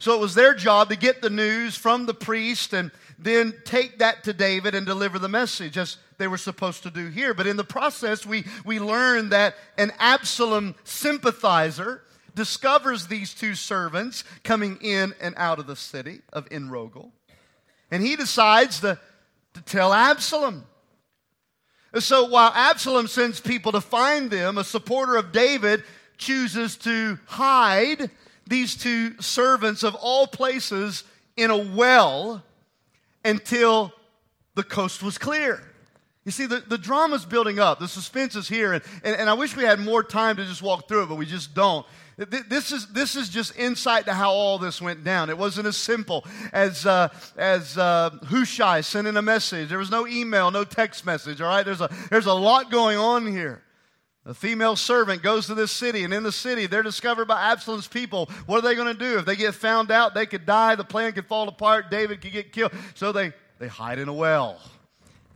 So 0.03 0.13
it 0.13 0.19
was 0.19 0.35
their 0.35 0.53
job 0.53 0.89
to 0.89 0.97
get 0.97 1.21
the 1.21 1.29
news 1.29 1.77
from 1.77 2.05
the 2.05 2.13
priest 2.13 2.73
and 2.73 2.91
then 3.17 3.53
take 3.63 3.99
that 3.99 4.25
to 4.25 4.33
David 4.33 4.75
and 4.75 4.85
deliver 4.85 5.17
the 5.17 5.29
message 5.29 5.77
as 5.77 5.95
they 6.17 6.27
were 6.27 6.37
supposed 6.37 6.83
to 6.83 6.91
do 6.91 7.07
here. 7.07 7.33
But 7.33 7.47
in 7.47 7.55
the 7.55 7.63
process, 7.63 8.25
we, 8.25 8.43
we 8.65 8.81
learn 8.81 9.29
that 9.29 9.55
an 9.77 9.93
Absalom 9.99 10.75
sympathizer 10.83 12.01
discovers 12.35 13.07
these 13.07 13.33
two 13.33 13.55
servants 13.55 14.25
coming 14.43 14.77
in 14.81 15.13
and 15.21 15.35
out 15.37 15.57
of 15.57 15.67
the 15.67 15.77
city 15.77 16.19
of 16.33 16.49
Enrogel. 16.49 17.11
And 17.89 18.03
he 18.03 18.17
decides 18.17 18.81
to, 18.81 18.99
to 19.53 19.61
tell 19.61 19.93
Absalom. 19.93 20.65
So 21.99 22.25
while 22.25 22.51
Absalom 22.53 23.07
sends 23.07 23.39
people 23.39 23.71
to 23.71 23.79
find 23.79 24.29
them, 24.29 24.57
a 24.57 24.65
supporter 24.65 25.15
of 25.15 25.31
David 25.31 25.81
chooses 26.17 26.75
to 26.79 27.17
hide 27.25 28.11
these 28.47 28.75
two 28.75 29.19
servants 29.21 29.83
of 29.83 29.95
all 29.95 30.27
places 30.27 31.03
in 31.35 31.49
a 31.49 31.57
well 31.57 32.43
until 33.25 33.93
the 34.55 34.63
coast 34.63 35.01
was 35.01 35.17
clear. 35.17 35.63
You 36.25 36.31
see, 36.31 36.45
the, 36.45 36.59
the 36.59 36.77
drama's 36.77 37.25
building 37.25 37.59
up. 37.59 37.79
The 37.79 37.87
suspense 37.87 38.35
is 38.35 38.47
here. 38.47 38.73
And, 38.73 38.83
and, 39.03 39.15
and 39.15 39.29
I 39.29 39.33
wish 39.33 39.55
we 39.55 39.63
had 39.63 39.79
more 39.79 40.03
time 40.03 40.37
to 40.37 40.45
just 40.45 40.61
walk 40.61 40.87
through 40.87 41.03
it, 41.03 41.09
but 41.09 41.15
we 41.15 41.25
just 41.25 41.53
don't. 41.53 41.85
This 42.15 42.71
is, 42.71 42.87
this 42.93 43.15
is 43.15 43.27
just 43.27 43.57
insight 43.57 44.05
to 44.05 44.13
how 44.13 44.31
all 44.31 44.59
this 44.59 44.79
went 44.81 45.03
down. 45.03 45.29
It 45.29 45.37
wasn't 45.37 45.67
as 45.67 45.75
simple 45.75 46.23
as, 46.53 46.85
uh, 46.85 47.09
as 47.35 47.77
uh, 47.77 48.11
Hushai 48.25 48.81
sending 48.81 49.17
a 49.17 49.21
message. 49.21 49.69
There 49.69 49.79
was 49.79 49.89
no 49.89 50.05
email, 50.07 50.51
no 50.51 50.63
text 50.63 51.05
message, 51.05 51.41
all 51.41 51.47
right? 51.47 51.65
There's 51.65 51.81
a, 51.81 51.89
there's 52.11 52.27
a 52.27 52.33
lot 52.33 52.69
going 52.69 52.97
on 52.99 53.25
here. 53.25 53.63
A 54.25 54.33
female 54.33 54.77
servant 54.77 55.21
goes 55.21 55.47
to 55.47 55.53
this 55.53 55.71
city, 55.71 56.03
and 56.05 56.13
in 56.13 56.23
the 56.23 56.31
city, 56.31 56.65
they're 56.65 56.81
discovered 56.81 57.25
by 57.25 57.51
Absalom's 57.51 57.87
people. 57.89 58.29
What 58.45 58.59
are 58.59 58.67
they 58.67 58.75
going 58.75 58.87
to 58.87 58.97
do? 58.97 59.17
If 59.17 59.25
they 59.25 59.35
get 59.35 59.53
found 59.53 59.91
out, 59.91 60.13
they 60.13 60.25
could 60.25 60.45
die, 60.45 60.75
the 60.75 60.85
plan 60.85 61.11
could 61.11 61.25
fall 61.25 61.49
apart, 61.49 61.91
David 61.91 62.21
could 62.21 62.31
get 62.31 62.53
killed. 62.53 62.71
So 62.95 63.11
they, 63.11 63.33
they 63.59 63.67
hide 63.67 63.99
in 63.99 64.07
a 64.07 64.13
well, 64.13 64.61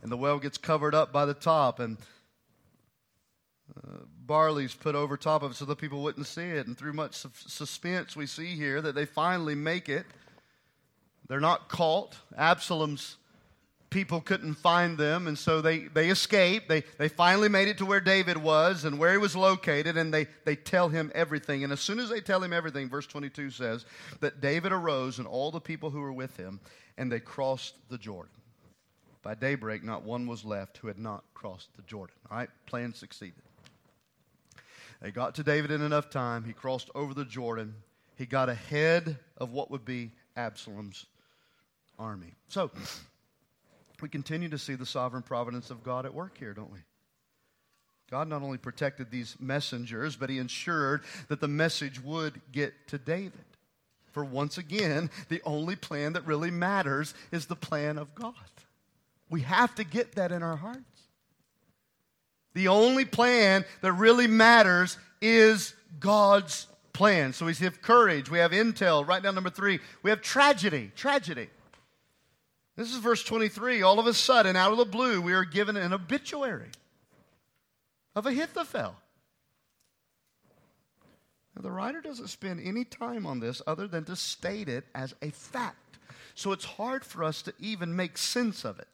and 0.02 0.10
the 0.10 0.16
well 0.16 0.38
gets 0.38 0.56
covered 0.56 0.94
up 0.94 1.12
by 1.12 1.26
the 1.26 1.34
top, 1.34 1.80
and 1.80 1.98
uh, 3.76 3.98
barley's 4.24 4.74
put 4.74 4.94
over 4.94 5.18
top 5.18 5.42
of 5.42 5.50
it 5.50 5.54
so 5.54 5.66
the 5.66 5.76
people 5.76 6.02
wouldn't 6.02 6.26
see 6.26 6.40
it. 6.40 6.66
And 6.66 6.76
through 6.76 6.94
much 6.94 7.26
suspense, 7.34 8.16
we 8.16 8.24
see 8.24 8.54
here 8.54 8.80
that 8.80 8.94
they 8.94 9.04
finally 9.04 9.54
make 9.54 9.90
it. 9.90 10.06
They're 11.28 11.40
not 11.40 11.68
caught. 11.68 12.16
Absalom's 12.38 13.17
people 13.90 14.20
couldn't 14.20 14.54
find 14.54 14.98
them, 14.98 15.26
and 15.26 15.38
so 15.38 15.60
they, 15.60 15.80
they 15.80 16.10
escaped. 16.10 16.68
They, 16.68 16.82
they 16.98 17.08
finally 17.08 17.48
made 17.48 17.68
it 17.68 17.78
to 17.78 17.86
where 17.86 18.00
David 18.00 18.36
was 18.36 18.84
and 18.84 18.98
where 18.98 19.12
he 19.12 19.18
was 19.18 19.34
located, 19.34 19.96
and 19.96 20.12
they, 20.12 20.26
they 20.44 20.56
tell 20.56 20.88
him 20.88 21.10
everything. 21.14 21.64
And 21.64 21.72
as 21.72 21.80
soon 21.80 21.98
as 21.98 22.08
they 22.08 22.20
tell 22.20 22.42
him 22.42 22.52
everything, 22.52 22.88
verse 22.88 23.06
22 23.06 23.50
says 23.50 23.86
that 24.20 24.40
David 24.40 24.72
arose 24.72 25.18
and 25.18 25.26
all 25.26 25.50
the 25.50 25.60
people 25.60 25.90
who 25.90 26.00
were 26.00 26.12
with 26.12 26.36
him, 26.36 26.60
and 26.96 27.10
they 27.10 27.20
crossed 27.20 27.74
the 27.88 27.98
Jordan. 27.98 28.32
By 29.22 29.34
daybreak, 29.34 29.82
not 29.82 30.04
one 30.04 30.26
was 30.26 30.44
left 30.44 30.78
who 30.78 30.88
had 30.88 30.98
not 30.98 31.24
crossed 31.34 31.74
the 31.76 31.82
Jordan. 31.82 32.14
All 32.30 32.38
right, 32.38 32.50
plan 32.66 32.94
succeeded. 32.94 33.42
They 35.00 35.10
got 35.10 35.34
to 35.36 35.42
David 35.42 35.70
in 35.70 35.82
enough 35.82 36.10
time. 36.10 36.44
He 36.44 36.52
crossed 36.52 36.90
over 36.94 37.14
the 37.14 37.24
Jordan. 37.24 37.74
He 38.16 38.26
got 38.26 38.48
ahead 38.48 39.16
of 39.36 39.52
what 39.52 39.70
would 39.70 39.84
be 39.84 40.10
Absalom's 40.36 41.06
army. 41.98 42.34
So, 42.48 42.70
we 44.02 44.08
continue 44.08 44.48
to 44.48 44.58
see 44.58 44.74
the 44.74 44.86
sovereign 44.86 45.22
providence 45.22 45.70
of 45.70 45.82
God 45.82 46.06
at 46.06 46.14
work 46.14 46.38
here, 46.38 46.54
don't 46.54 46.72
we? 46.72 46.78
God 48.10 48.28
not 48.28 48.42
only 48.42 48.58
protected 48.58 49.10
these 49.10 49.36
messengers, 49.38 50.16
but 50.16 50.30
he 50.30 50.38
ensured 50.38 51.02
that 51.28 51.40
the 51.40 51.48
message 51.48 52.02
would 52.02 52.40
get 52.52 52.72
to 52.88 52.98
David. 52.98 53.32
For 54.12 54.24
once 54.24 54.56
again, 54.56 55.10
the 55.28 55.42
only 55.44 55.76
plan 55.76 56.14
that 56.14 56.26
really 56.26 56.50
matters 56.50 57.14
is 57.30 57.46
the 57.46 57.56
plan 57.56 57.98
of 57.98 58.14
God. 58.14 58.34
We 59.28 59.42
have 59.42 59.74
to 59.74 59.84
get 59.84 60.14
that 60.14 60.32
in 60.32 60.42
our 60.42 60.56
hearts. 60.56 60.82
The 62.54 62.68
only 62.68 63.04
plan 63.04 63.64
that 63.82 63.92
really 63.92 64.26
matters 64.26 64.96
is 65.20 65.74
God's 66.00 66.66
plan. 66.94 67.32
So 67.32 67.46
we 67.46 67.54
have 67.54 67.82
courage, 67.82 68.30
we 68.30 68.38
have 68.38 68.52
intel. 68.52 69.06
Right 69.06 69.22
down 69.22 69.34
number 69.34 69.50
three. 69.50 69.80
We 70.02 70.10
have 70.10 70.22
tragedy. 70.22 70.90
Tragedy. 70.96 71.48
This 72.78 72.92
is 72.92 72.98
verse 72.98 73.24
23. 73.24 73.82
All 73.82 73.98
of 73.98 74.06
a 74.06 74.14
sudden, 74.14 74.54
out 74.54 74.70
of 74.70 74.78
the 74.78 74.84
blue, 74.84 75.20
we 75.20 75.32
are 75.32 75.44
given 75.44 75.76
an 75.76 75.92
obituary 75.92 76.70
of 78.14 78.24
Ahithophel. 78.24 78.94
Now, 81.56 81.62
the 81.62 81.72
writer 81.72 82.00
doesn't 82.00 82.28
spend 82.28 82.60
any 82.64 82.84
time 82.84 83.26
on 83.26 83.40
this 83.40 83.60
other 83.66 83.88
than 83.88 84.04
to 84.04 84.14
state 84.14 84.68
it 84.68 84.84
as 84.94 85.12
a 85.22 85.30
fact. 85.30 85.98
So 86.36 86.52
it's 86.52 86.64
hard 86.64 87.04
for 87.04 87.24
us 87.24 87.42
to 87.42 87.54
even 87.58 87.96
make 87.96 88.16
sense 88.16 88.64
of 88.64 88.78
it. 88.78 88.86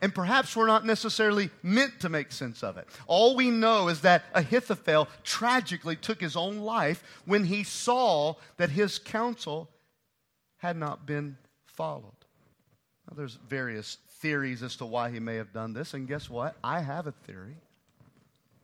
And 0.00 0.12
perhaps 0.12 0.56
we're 0.56 0.66
not 0.66 0.84
necessarily 0.84 1.50
meant 1.62 2.00
to 2.00 2.08
make 2.08 2.32
sense 2.32 2.64
of 2.64 2.76
it. 2.76 2.88
All 3.06 3.36
we 3.36 3.50
know 3.50 3.86
is 3.86 4.00
that 4.00 4.24
Ahithophel 4.34 5.06
tragically 5.22 5.94
took 5.94 6.20
his 6.20 6.34
own 6.34 6.58
life 6.58 7.04
when 7.24 7.44
he 7.44 7.62
saw 7.62 8.34
that 8.56 8.70
his 8.70 8.98
counsel 8.98 9.68
had 10.56 10.76
not 10.76 11.06
been 11.06 11.36
followed. 11.66 12.21
Now, 13.12 13.18
there's 13.18 13.38
various 13.46 13.98
theories 14.20 14.62
as 14.62 14.76
to 14.76 14.86
why 14.86 15.10
he 15.10 15.20
may 15.20 15.36
have 15.36 15.52
done 15.52 15.74
this, 15.74 15.92
and 15.92 16.08
guess 16.08 16.30
what? 16.30 16.56
I 16.64 16.80
have 16.80 17.06
a 17.06 17.12
theory, 17.12 17.56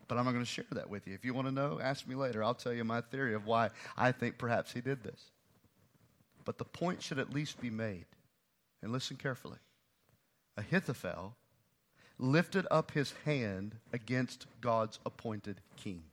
but 0.07 0.17
I'm 0.17 0.25
not 0.25 0.33
going 0.33 0.43
to 0.43 0.51
share 0.51 0.65
that 0.71 0.89
with 0.89 1.07
you. 1.07 1.13
If 1.13 1.23
you 1.23 1.35
want 1.35 1.49
to 1.49 1.53
know, 1.53 1.79
ask 1.83 2.09
me 2.09 2.15
later. 2.15 2.43
I'll 2.43 2.55
tell 2.55 2.73
you 2.73 2.83
my 2.83 3.03
theory 3.03 3.35
of 3.35 3.45
why 3.45 3.69
I 3.95 4.11
think 4.11 4.39
perhaps 4.39 4.73
he 4.73 4.81
did 4.81 5.03
this. 5.03 5.21
But 6.47 6.57
the 6.57 6.65
point 6.65 7.03
should 7.03 7.19
at 7.19 7.35
least 7.35 7.61
be 7.61 7.69
made, 7.69 8.07
and 8.83 8.91
listen 8.91 9.19
carefully. 9.19 9.59
Ahithophel 10.57 11.37
lifted 12.19 12.67
up 12.71 12.93
his 12.93 13.13
hand 13.27 13.75
against 13.93 14.47
God's 14.63 14.99
appointed 15.05 15.61
king. 15.77 16.05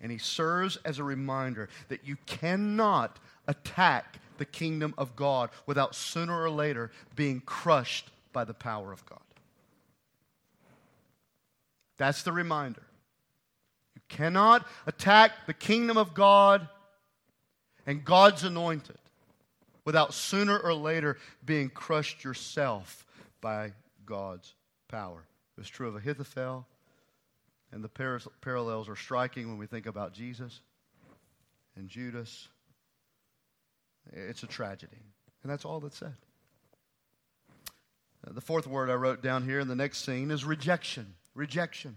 And 0.00 0.12
he 0.12 0.18
serves 0.18 0.76
as 0.84 1.00
a 1.00 1.04
reminder 1.04 1.68
that 1.88 2.06
you 2.06 2.16
cannot 2.26 3.18
attack 3.48 4.20
the 4.36 4.44
kingdom 4.44 4.94
of 4.96 5.16
God 5.16 5.50
without 5.66 5.94
sooner 5.94 6.40
or 6.40 6.50
later 6.50 6.92
being 7.16 7.40
crushed 7.40 8.10
by 8.32 8.44
the 8.44 8.54
power 8.54 8.92
of 8.92 9.04
God. 9.06 9.18
That's 11.96 12.22
the 12.22 12.32
reminder. 12.32 12.82
You 13.96 14.02
cannot 14.08 14.64
attack 14.86 15.32
the 15.46 15.54
kingdom 15.54 15.96
of 15.96 16.14
God 16.14 16.68
and 17.86 18.04
God's 18.04 18.44
anointed 18.44 18.98
without 19.84 20.14
sooner 20.14 20.56
or 20.56 20.74
later 20.74 21.16
being 21.44 21.70
crushed 21.70 22.22
yourself 22.22 23.04
by 23.40 23.72
God's 24.06 24.54
power. 24.86 25.24
It 25.56 25.60
was 25.60 25.68
true 25.68 25.88
of 25.88 25.96
Ahithophel, 25.96 26.66
and 27.72 27.82
the 27.82 27.88
par- 27.88 28.20
parallels 28.40 28.88
are 28.88 28.96
striking 28.96 29.48
when 29.48 29.58
we 29.58 29.66
think 29.66 29.86
about 29.86 30.12
Jesus 30.12 30.60
and 31.76 31.88
Judas 31.88 32.48
it's 34.12 34.42
a 34.42 34.46
tragedy. 34.46 34.98
And 35.42 35.52
that's 35.52 35.64
all 35.64 35.80
that's 35.80 35.98
said. 35.98 36.14
Uh, 38.26 38.32
the 38.32 38.40
fourth 38.40 38.66
word 38.66 38.90
I 38.90 38.94
wrote 38.94 39.22
down 39.22 39.44
here 39.44 39.60
in 39.60 39.68
the 39.68 39.76
next 39.76 40.04
scene 40.04 40.30
is 40.30 40.44
rejection. 40.44 41.14
Rejection. 41.34 41.96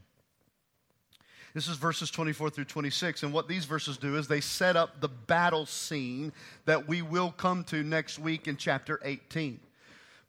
This 1.53 1.67
is 1.67 1.75
verses 1.75 2.09
24 2.11 2.51
through 2.51 2.65
26. 2.65 3.23
And 3.23 3.33
what 3.33 3.47
these 3.47 3.65
verses 3.65 3.97
do 3.97 4.15
is 4.15 4.27
they 4.27 4.39
set 4.41 4.77
up 4.77 5.01
the 5.01 5.09
battle 5.09 5.65
scene 5.65 6.31
that 6.65 6.87
we 6.87 7.01
will 7.01 7.31
come 7.31 7.63
to 7.65 7.83
next 7.83 8.19
week 8.19 8.47
in 8.47 8.55
chapter 8.55 8.99
18. 9.03 9.59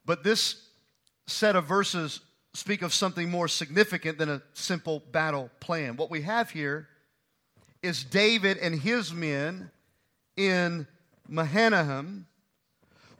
But 0.05 0.23
this 0.23 0.67
set 1.27 1.55
of 1.55 1.65
verses 1.65 2.19
speak 2.53 2.81
of 2.81 2.93
something 2.93 3.29
more 3.29 3.47
significant 3.47 4.17
than 4.17 4.29
a 4.29 4.41
simple 4.53 5.01
battle 5.11 5.49
plan. 5.59 5.95
What 5.95 6.11
we 6.11 6.23
have 6.23 6.49
here 6.49 6.87
is 7.81 8.03
David 8.03 8.57
and 8.57 8.79
his 8.79 9.13
men 9.13 9.71
in 10.35 10.87
Mahanaim, 11.27 12.27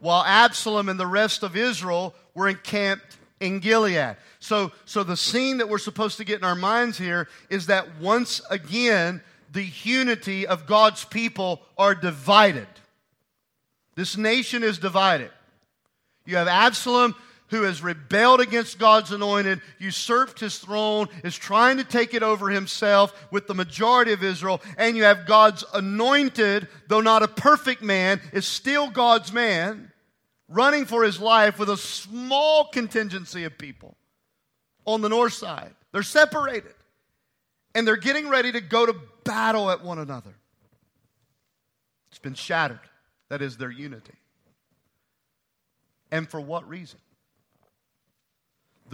while 0.00 0.24
Absalom 0.24 0.88
and 0.88 1.00
the 1.00 1.06
rest 1.06 1.42
of 1.42 1.56
Israel 1.56 2.14
were 2.34 2.48
encamped 2.48 3.16
in 3.40 3.60
Gilead. 3.60 4.16
So, 4.38 4.72
so 4.84 5.04
the 5.04 5.16
scene 5.16 5.58
that 5.58 5.68
we're 5.68 5.78
supposed 5.78 6.18
to 6.18 6.24
get 6.24 6.38
in 6.38 6.44
our 6.44 6.54
minds 6.54 6.98
here 6.98 7.28
is 7.50 7.66
that 7.66 7.98
once 8.00 8.40
again, 8.50 9.22
the 9.52 9.64
unity 9.82 10.46
of 10.46 10.66
God's 10.66 11.04
people 11.04 11.62
are 11.78 11.94
divided. 11.94 12.66
This 13.94 14.16
nation 14.16 14.62
is 14.62 14.78
divided. 14.78 15.30
You 16.26 16.36
have 16.36 16.48
Absalom 16.48 17.14
who 17.48 17.62
has 17.62 17.82
rebelled 17.82 18.40
against 18.40 18.78
God's 18.78 19.12
anointed, 19.12 19.60
usurped 19.78 20.40
his 20.40 20.58
throne, 20.58 21.08
is 21.22 21.36
trying 21.36 21.76
to 21.76 21.84
take 21.84 22.14
it 22.14 22.22
over 22.22 22.48
himself 22.48 23.14
with 23.30 23.46
the 23.46 23.54
majority 23.54 24.12
of 24.12 24.24
Israel, 24.24 24.60
and 24.78 24.96
you 24.96 25.04
have 25.04 25.26
God's 25.26 25.64
anointed, 25.74 26.68
though 26.88 27.00
not 27.00 27.22
a 27.22 27.28
perfect 27.28 27.82
man, 27.82 28.20
is 28.32 28.46
still 28.46 28.90
God's 28.90 29.32
man, 29.32 29.92
running 30.48 30.84
for 30.84 31.04
his 31.04 31.20
life 31.20 31.58
with 31.58 31.68
a 31.68 31.76
small 31.76 32.68
contingency 32.68 33.44
of 33.44 33.58
people 33.58 33.96
on 34.86 35.00
the 35.00 35.08
north 35.08 35.34
side. 35.34 35.74
They're 35.92 36.02
separated, 36.02 36.74
and 37.74 37.86
they're 37.86 37.96
getting 37.96 38.28
ready 38.28 38.52
to 38.52 38.60
go 38.60 38.86
to 38.86 38.96
battle 39.24 39.70
at 39.70 39.82
one 39.82 39.98
another. 39.98 40.34
It's 42.08 42.18
been 42.18 42.34
shattered. 42.34 42.80
That 43.28 43.42
is 43.42 43.56
their 43.56 43.70
unity. 43.70 44.14
And 46.10 46.28
for 46.28 46.40
what 46.40 46.68
reason? 46.68 47.00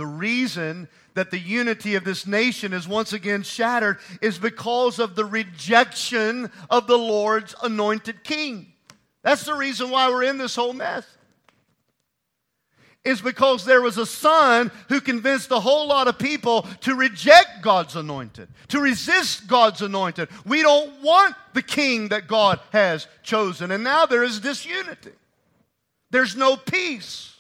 The 0.01 0.07
reason 0.07 0.89
that 1.13 1.31
the 1.31 1.39
unity 1.39 1.95
of 1.95 2.05
this 2.05 2.27
nation 2.27 2.73
is 2.73 2.89
once 2.89 3.13
again 3.13 3.43
shattered 3.43 3.99
is 4.23 4.39
because 4.39 4.99
of 4.99 5.15
the 5.15 5.27
rejection 5.27 6.51
of 6.71 6.87
the 6.87 6.97
Lord's 6.97 7.55
anointed 7.63 8.25
king. 8.25 8.73
That's 9.21 9.45
the 9.45 9.53
reason 9.53 9.91
why 9.91 10.09
we're 10.09 10.23
in 10.23 10.39
this 10.39 10.57
whole 10.57 10.73
mess. 10.73 11.05
Is 13.05 13.21
because 13.21 13.67
there 13.67 13.83
was 13.83 13.99
a 13.99 14.07
son 14.07 14.73
who 14.89 15.03
convinced 15.03 15.51
a 15.51 15.61
whole 15.61 15.87
lot 15.87 16.09
of 16.09 16.19
people 16.19 16.63
to 16.81 16.95
reject 16.95 17.61
God's 17.61 17.95
anointed, 17.95 18.49
to 18.69 18.81
resist 18.81 19.49
God's 19.49 19.83
anointed. 19.83 20.31
We 20.47 20.63
don't 20.63 21.03
want 21.03 21.35
the 21.53 21.61
king 21.61 22.09
that 22.09 22.27
God 22.27 22.59
has 22.73 23.07
chosen. 23.23 23.71
And 23.71 23.85
now 23.85 24.07
there 24.07 24.25
is 24.25 24.41
disunity. 24.41 25.13
There's 26.11 26.37
no 26.37 26.57
peace. 26.57 27.37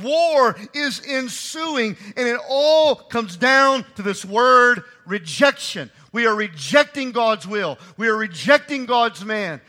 War 0.00 0.56
is 0.74 1.04
ensuing, 1.06 1.96
and 2.16 2.26
it 2.26 2.40
all 2.48 2.94
comes 2.94 3.36
down 3.36 3.84
to 3.96 4.02
this 4.02 4.24
word 4.24 4.84
rejection. 5.04 5.90
We 6.12 6.26
are 6.26 6.34
rejecting 6.34 7.12
God's 7.12 7.46
will, 7.46 7.78
we 7.96 8.08
are 8.08 8.16
rejecting 8.16 8.86
God's 8.86 9.24
man, 9.24 9.60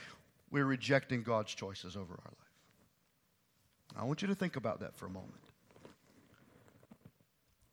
we're 0.51 0.65
rejecting 0.65 1.23
God's 1.23 1.53
choices 1.53 1.95
over 1.95 2.13
our 2.13 2.25
life. 2.25 2.43
I 3.95 4.05
want 4.05 4.21
you 4.21 4.27
to 4.29 4.35
think 4.35 4.55
about 4.55 4.79
that 4.79 4.95
for 4.95 5.05
a 5.05 5.09
moment. 5.09 5.33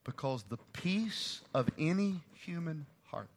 Because 0.03 0.43
the 0.43 0.57
peace 0.73 1.41
of 1.53 1.69
any 1.77 2.21
human 2.33 2.85
heart, 3.05 3.29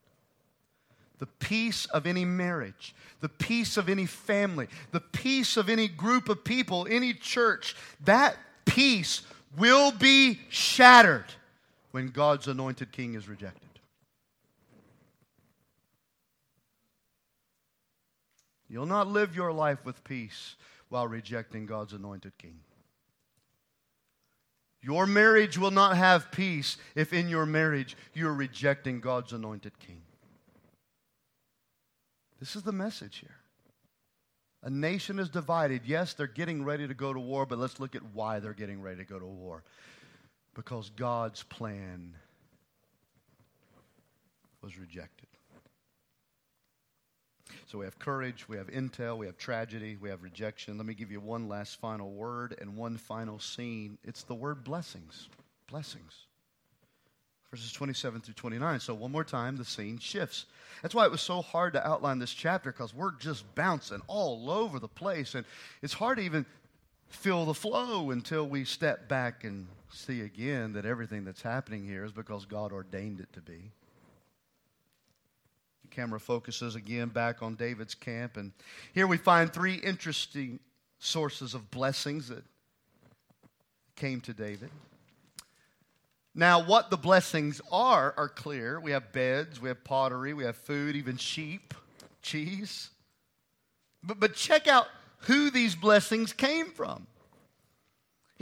the 1.18 1.26
peace 1.26 1.86
of 1.86 2.06
any 2.06 2.24
marriage, 2.24 2.94
the 3.20 3.28
peace 3.28 3.76
of 3.76 3.88
any 3.88 4.06
family, 4.06 4.68
the 4.90 5.00
peace 5.00 5.56
of 5.56 5.68
any 5.68 5.88
group 5.88 6.28
of 6.28 6.42
people, 6.42 6.86
any 6.90 7.12
church, 7.12 7.76
that 8.04 8.36
peace 8.64 9.22
will 9.56 9.92
be 9.92 10.40
shattered 10.48 11.26
when 11.90 12.08
God's 12.08 12.48
anointed 12.48 12.92
king 12.92 13.14
is 13.14 13.28
rejected. 13.28 13.60
You'll 18.68 18.86
not 18.86 19.06
live 19.06 19.36
your 19.36 19.52
life 19.52 19.84
with 19.84 20.02
peace 20.02 20.56
while 20.88 21.06
rejecting 21.06 21.66
God's 21.66 21.92
anointed 21.92 22.36
king. 22.38 22.58
Your 24.82 25.06
marriage 25.06 25.56
will 25.56 25.70
not 25.70 25.96
have 25.96 26.30
peace 26.30 26.76
if 26.94 27.12
in 27.12 27.28
your 27.28 27.46
marriage 27.46 27.96
you're 28.12 28.34
rejecting 28.34 29.00
God's 29.00 29.32
anointed 29.32 29.78
king. 29.78 30.02
This 32.40 32.56
is 32.56 32.64
the 32.64 32.72
message 32.72 33.18
here. 33.18 33.36
A 34.64 34.70
nation 34.70 35.18
is 35.18 35.28
divided. 35.28 35.82
Yes, 35.84 36.14
they're 36.14 36.26
getting 36.26 36.64
ready 36.64 36.88
to 36.88 36.94
go 36.94 37.12
to 37.12 37.20
war, 37.20 37.44
but 37.44 37.58
let's 37.58 37.78
look 37.78 37.94
at 37.94 38.02
why 38.14 38.40
they're 38.40 38.54
getting 38.54 38.80
ready 38.80 38.96
to 38.96 39.04
go 39.04 39.18
to 39.18 39.26
war. 39.26 39.62
Because 40.54 40.90
God's 40.90 41.42
plan 41.42 42.14
was 44.62 44.78
rejected. 44.78 45.28
So 47.66 47.78
we 47.78 47.84
have 47.84 47.98
courage, 47.98 48.48
we 48.48 48.56
have 48.56 48.68
intel, 48.68 49.18
we 49.18 49.26
have 49.26 49.36
tragedy, 49.36 49.98
we 50.00 50.08
have 50.08 50.22
rejection. 50.22 50.78
Let 50.78 50.86
me 50.86 50.94
give 50.94 51.10
you 51.10 51.20
one 51.20 51.46
last 51.46 51.78
final 51.78 52.10
word 52.10 52.56
and 52.58 52.74
one 52.74 52.96
final 52.96 53.38
scene. 53.38 53.98
It's 54.02 54.22
the 54.22 54.34
word 54.34 54.64
blessings. 54.64 55.28
Blessings 55.68 56.26
verses 57.54 57.70
27 57.70 58.20
through 58.20 58.34
29. 58.34 58.80
So, 58.80 58.94
one 58.94 59.12
more 59.12 59.22
time, 59.22 59.56
the 59.56 59.64
scene 59.64 59.96
shifts. 59.96 60.46
That's 60.82 60.92
why 60.92 61.04
it 61.04 61.10
was 61.12 61.20
so 61.20 61.40
hard 61.40 61.74
to 61.74 61.86
outline 61.86 62.18
this 62.18 62.32
chapter 62.32 62.72
because 62.72 62.92
we're 62.92 63.12
just 63.12 63.44
bouncing 63.54 64.02
all 64.08 64.50
over 64.50 64.80
the 64.80 64.88
place. 64.88 65.36
And 65.36 65.46
it's 65.80 65.92
hard 65.92 66.18
to 66.18 66.24
even 66.24 66.44
feel 67.10 67.44
the 67.44 67.54
flow 67.54 68.10
until 68.10 68.48
we 68.48 68.64
step 68.64 69.08
back 69.08 69.44
and 69.44 69.68
see 69.88 70.22
again 70.22 70.72
that 70.72 70.84
everything 70.84 71.24
that's 71.24 71.42
happening 71.42 71.86
here 71.86 72.04
is 72.04 72.10
because 72.10 72.44
God 72.44 72.72
ordained 72.72 73.20
it 73.20 73.32
to 73.34 73.40
be. 73.40 73.70
The 75.82 75.94
camera 75.94 76.18
focuses 76.18 76.74
again 76.74 77.10
back 77.10 77.40
on 77.40 77.54
David's 77.54 77.94
camp. 77.94 78.36
And 78.36 78.50
here 78.94 79.06
we 79.06 79.16
find 79.16 79.52
three 79.52 79.76
interesting 79.76 80.58
sources 80.98 81.54
of 81.54 81.70
blessings 81.70 82.26
that 82.30 82.42
came 83.94 84.20
to 84.22 84.32
David. 84.34 84.70
Now, 86.34 86.64
what 86.64 86.90
the 86.90 86.96
blessings 86.96 87.60
are 87.70 88.12
are 88.16 88.28
clear. 88.28 88.80
We 88.80 88.90
have 88.90 89.12
beds, 89.12 89.60
we 89.60 89.68
have 89.68 89.84
pottery, 89.84 90.34
we 90.34 90.44
have 90.44 90.56
food, 90.56 90.96
even 90.96 91.16
sheep, 91.16 91.74
cheese. 92.22 92.90
But, 94.02 94.18
but 94.18 94.34
check 94.34 94.66
out 94.66 94.86
who 95.20 95.50
these 95.50 95.74
blessings 95.74 96.32
came 96.32 96.66
from. 96.66 97.06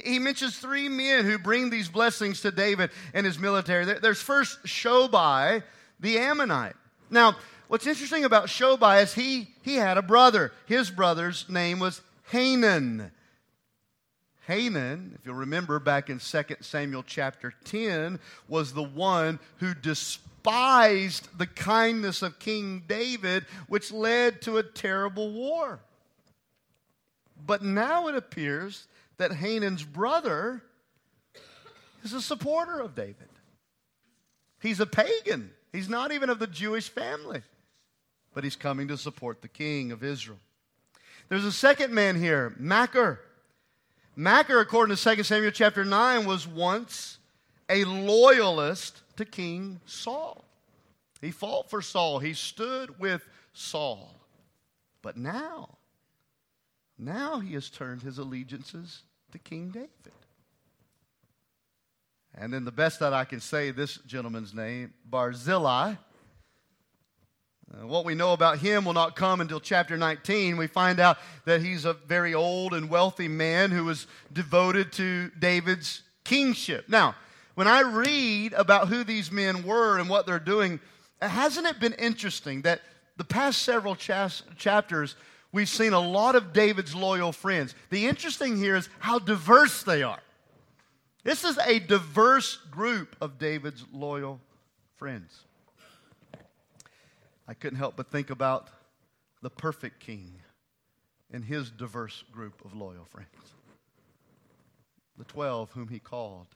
He 0.03 0.19
mentions 0.19 0.59
three 0.59 0.89
men 0.89 1.27
who 1.27 1.39
bring 1.39 1.69
these 1.69 1.89
blessings 1.89 2.41
to 2.41 2.51
David 2.51 2.91
and 3.13 3.27
his 3.27 3.39
military. 3.39 3.85
There's 3.85 4.23
first 4.23 4.63
Shobai, 4.65 5.63
the 6.01 6.19
Ammonite. 6.19 6.77
Now, 7.11 7.37
what's 7.69 7.87
interesting 7.87 8.25
about 8.25 8.47
Shobai 8.47 9.03
is 9.03 9.13
he, 9.13 9.49
he 9.61 9.75
had 9.75 9.99
a 9.99 10.03
brother. 10.03 10.53
His 10.65 10.91
brother's 10.91 11.47
name 11.49 11.79
was 11.79 12.01
Hanan. 12.31 13.13
Hanan, 14.47 15.13
if 15.15 15.25
you'll 15.25 15.37
remember 15.37 15.79
back 15.79 16.11
in 16.11 16.19
2 16.19 16.43
Samuel 16.61 17.05
chapter 17.07 17.55
10, 17.65 18.19
was 18.49 18.73
the 18.73 18.83
one 18.83 19.39
who 19.59 19.73
despised 19.73 21.29
the 21.39 21.47
kindness 21.47 22.23
of 22.23 22.41
King 22.41 22.83
David, 22.89 23.47
which 23.69 23.93
led 23.93 24.43
to 24.43 24.59
a 24.59 24.63
terrible 24.63 25.33
war. 25.33 25.79
But 27.47 27.63
now 27.63 28.09
it 28.09 28.17
appears 28.17 28.87
that 29.19 29.33
Hanan's 29.33 29.85
brother 29.85 30.63
is 32.03 32.13
a 32.13 32.21
supporter 32.21 32.81
of 32.81 32.97
David. 32.97 33.29
He's 34.61 34.81
a 34.81 34.87
pagan, 34.87 35.53
he's 35.73 35.89
not 35.89 36.13
even 36.13 36.31
of 36.31 36.41
the 36.41 36.47
Jewish 36.49 36.89
family, 36.89 37.43
but 38.35 38.43
he's 38.43 38.57
coming 38.57 38.89
to 38.89 38.97
support 38.97 39.41
the 39.41 39.49
king 39.49 39.93
of 39.93 40.03
Israel. 40.03 40.39
There's 41.29 41.45
a 41.45 41.53
second 41.53 41.93
man 41.93 42.17
here, 42.17 42.55
Machir. 42.59 43.21
Machir, 44.15 44.61
according 44.61 44.95
to 44.95 45.17
2 45.17 45.23
Samuel 45.23 45.51
chapter 45.53 45.85
9, 45.85 46.27
was 46.27 46.47
once 46.47 47.19
a 47.69 47.85
loyalist 47.85 49.03
to 49.17 49.25
King 49.25 49.81
Saul. 49.87 50.45
He 51.21 51.31
fought 51.31 51.71
for 51.71 51.81
Saul, 51.81 52.19
he 52.19 52.35
stood 52.35 52.99
with 52.99 53.27
Saul. 53.55 54.15
But 55.01 55.17
now, 55.17 55.79
now 56.99 57.41
he 57.41 57.55
has 57.55 57.71
turned 57.71 58.03
his 58.03 58.19
allegiances 58.19 59.03
to 59.33 59.39
King 59.39 59.71
David. 59.71 59.91
And 62.35 62.53
then 62.53 62.65
the 62.65 62.73
best 62.73 63.01
that 63.01 63.13
I 63.13 63.25
can 63.25 63.41
say 63.41 63.71
this 63.71 63.97
gentleman's 64.07 64.55
name, 64.55 64.93
Barzillai, 65.05 65.95
Uh, 67.73 67.87
what 67.87 68.05
we 68.05 68.15
know 68.15 68.33
about 68.33 68.59
him 68.59 68.85
will 68.85 68.93
not 68.93 69.17
come 69.17 69.41
until 69.41 69.61
chapter 69.61 69.97
19. 69.97 70.57
We 70.57 70.67
find 70.67 71.01
out 71.01 71.19
that 71.47 71.63
he's 71.63 71.85
a 71.85 71.95
very 71.95 72.35
old 72.35 72.75
and 72.75 72.91
wealthy 72.91 73.29
man 73.29 73.71
who 73.71 73.85
was 73.85 74.07
devoted 74.33 74.93
to 74.93 75.31
David's 75.39 76.03
kingship. 76.25 76.89
Now, 76.89 77.15
when 77.55 77.67
I 77.67 77.81
read 77.81 78.53
about 78.55 78.89
who 78.89 79.05
these 79.05 79.31
men 79.31 79.65
were 79.65 79.99
and 79.99 80.09
what 80.09 80.27
they're 80.27 80.39
doing, 80.39 80.81
uh, 81.21 81.29
hasn't 81.29 81.67
it 81.67 81.81
been 81.81 81.95
interesting 81.95 82.63
that 82.63 82.81
the 83.17 83.25
past 83.25 83.63
several 83.63 83.95
chapters 83.95 85.17
we've 85.53 85.69
seen 85.69 85.93
a 85.93 86.01
lot 86.01 86.35
of 86.35 86.53
David's 86.53 86.95
loyal 86.95 87.33
friends? 87.33 87.75
The 87.91 88.07
interesting 88.07 88.57
here 88.57 88.77
is 88.77 88.89
how 88.99 89.19
diverse 89.19 89.83
they 89.83 90.03
are. 90.03 90.21
This 91.25 91.45
is 91.45 91.57
a 91.59 91.79
diverse 91.79 92.57
group 92.71 93.17
of 93.21 93.39
David's 93.39 93.85
loyal 93.93 94.41
friends. 94.97 95.45
I 97.53 97.55
couldn't 97.55 97.79
help 97.79 97.97
but 97.97 98.11
think 98.11 98.31
about 98.31 98.71
the 99.43 99.51
perfect 99.51 100.01
king 100.01 100.37
and 101.31 101.45
his 101.45 101.71
diverse 101.71 102.25
group 102.33 102.65
of 102.65 102.75
loyal 102.75 103.05
friends. 103.05 103.29
The 105.19 105.25
12 105.25 105.71
whom 105.73 105.89
he 105.89 105.99
called. 105.99 106.47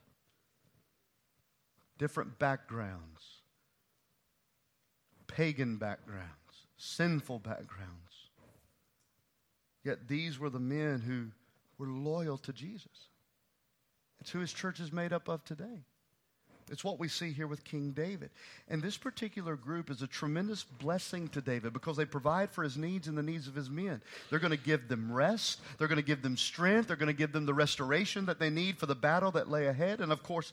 Different 1.99 2.39
backgrounds, 2.39 3.43
pagan 5.27 5.77
backgrounds, 5.77 6.65
sinful 6.77 7.39
backgrounds. 7.41 8.31
Yet 9.83 10.07
these 10.07 10.39
were 10.39 10.49
the 10.49 10.59
men 10.59 11.01
who 11.01 11.27
were 11.77 11.91
loyal 11.91 12.39
to 12.39 12.51
Jesus. 12.51 13.09
It's 14.19 14.31
who 14.31 14.39
his 14.39 14.51
church 14.51 14.79
is 14.79 14.91
made 14.91 15.13
up 15.13 15.29
of 15.29 15.45
today. 15.45 15.85
It's 16.69 16.83
what 16.83 16.99
we 16.99 17.07
see 17.07 17.31
here 17.31 17.47
with 17.47 17.63
King 17.63 17.91
David. 17.91 18.29
And 18.67 18.81
this 18.81 18.97
particular 18.97 19.55
group 19.55 19.89
is 19.89 20.01
a 20.01 20.07
tremendous 20.07 20.63
blessing 20.63 21.29
to 21.29 21.41
David 21.41 21.73
because 21.73 21.95
they 21.95 22.05
provide 22.05 22.51
for 22.51 22.63
his 22.63 22.77
needs 22.77 23.07
and 23.07 23.17
the 23.17 23.23
needs 23.23 23.47
of 23.47 23.55
his 23.55 23.69
men. 23.69 24.01
They're 24.29 24.39
going 24.39 24.51
to 24.51 24.57
give 24.57 24.87
them 24.87 25.11
rest, 25.11 25.59
they're 25.77 25.87
going 25.87 25.97
to 25.97 26.05
give 26.05 26.21
them 26.21 26.35
strength, 26.35 26.87
they're 26.87 26.97
going 26.97 27.07
to 27.07 27.13
give 27.13 27.31
them 27.31 27.45
the 27.45 27.53
restoration 27.53 28.25
that 28.25 28.39
they 28.39 28.49
need 28.49 28.77
for 28.77 28.85
the 28.85 28.95
battle 28.95 29.31
that 29.31 29.49
lay 29.49 29.67
ahead. 29.67 30.01
And 30.01 30.11
of 30.11 30.23
course, 30.23 30.51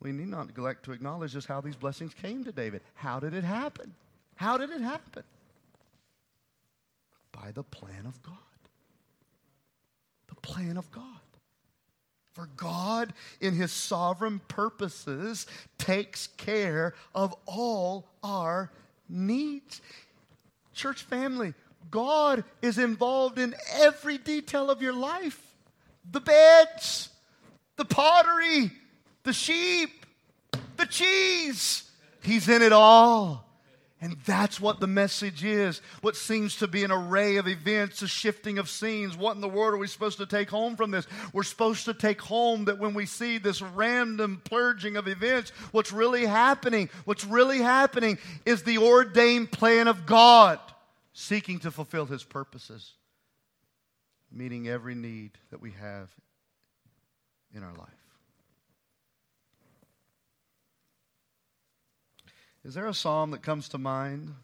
we 0.00 0.12
need 0.12 0.28
not 0.28 0.46
neglect 0.46 0.84
to 0.84 0.92
acknowledge 0.92 1.32
just 1.32 1.48
how 1.48 1.60
these 1.60 1.76
blessings 1.76 2.14
came 2.14 2.44
to 2.44 2.52
David. 2.52 2.82
How 2.94 3.18
did 3.18 3.34
it 3.34 3.44
happen? 3.44 3.94
How 4.36 4.58
did 4.58 4.70
it 4.70 4.80
happen? 4.80 5.24
By 7.32 7.50
the 7.52 7.62
plan 7.62 8.06
of 8.06 8.22
God. 8.22 8.36
The 10.28 10.36
plan 10.36 10.76
of 10.76 10.90
God. 10.92 11.02
For 12.36 12.50
God, 12.58 13.14
in 13.40 13.54
His 13.54 13.72
sovereign 13.72 14.42
purposes, 14.46 15.46
takes 15.78 16.26
care 16.36 16.92
of 17.14 17.34
all 17.46 18.10
our 18.22 18.70
needs. 19.08 19.80
Church 20.74 21.04
family, 21.04 21.54
God 21.90 22.44
is 22.60 22.76
involved 22.76 23.38
in 23.38 23.54
every 23.72 24.18
detail 24.18 24.70
of 24.70 24.82
your 24.82 24.92
life 24.92 25.40
the 26.12 26.20
beds, 26.20 27.08
the 27.76 27.86
pottery, 27.86 28.70
the 29.22 29.32
sheep, 29.32 30.04
the 30.76 30.84
cheese. 30.84 31.90
He's 32.22 32.50
in 32.50 32.60
it 32.60 32.72
all. 32.72 33.45
And 33.98 34.18
that's 34.26 34.60
what 34.60 34.78
the 34.78 34.86
message 34.86 35.42
is. 35.42 35.80
What 36.02 36.16
seems 36.16 36.56
to 36.56 36.66
be 36.66 36.84
an 36.84 36.90
array 36.90 37.36
of 37.36 37.48
events, 37.48 38.02
a 38.02 38.08
shifting 38.08 38.58
of 38.58 38.68
scenes. 38.68 39.16
What 39.16 39.36
in 39.36 39.40
the 39.40 39.48
world 39.48 39.72
are 39.72 39.78
we 39.78 39.86
supposed 39.86 40.18
to 40.18 40.26
take 40.26 40.50
home 40.50 40.76
from 40.76 40.90
this? 40.90 41.06
We're 41.32 41.44
supposed 41.44 41.86
to 41.86 41.94
take 41.94 42.20
home 42.20 42.66
that 42.66 42.78
when 42.78 42.92
we 42.92 43.06
see 43.06 43.38
this 43.38 43.62
random 43.62 44.42
purging 44.44 44.98
of 44.98 45.08
events, 45.08 45.50
what's 45.72 45.92
really 45.92 46.26
happening, 46.26 46.90
what's 47.06 47.24
really 47.24 47.58
happening 47.58 48.18
is 48.44 48.62
the 48.62 48.78
ordained 48.78 49.50
plan 49.50 49.88
of 49.88 50.04
God 50.04 50.60
seeking 51.14 51.58
to 51.60 51.70
fulfill 51.70 52.04
his 52.04 52.22
purposes, 52.22 52.92
meeting 54.30 54.68
every 54.68 54.94
need 54.94 55.30
that 55.50 55.62
we 55.62 55.70
have 55.70 56.10
in 57.54 57.62
our 57.62 57.72
life. 57.72 58.05
Is 62.66 62.74
there 62.74 62.88
a 62.88 62.94
psalm 62.94 63.30
that 63.30 63.42
comes 63.42 63.68
to 63.68 63.78
mind 63.78 64.34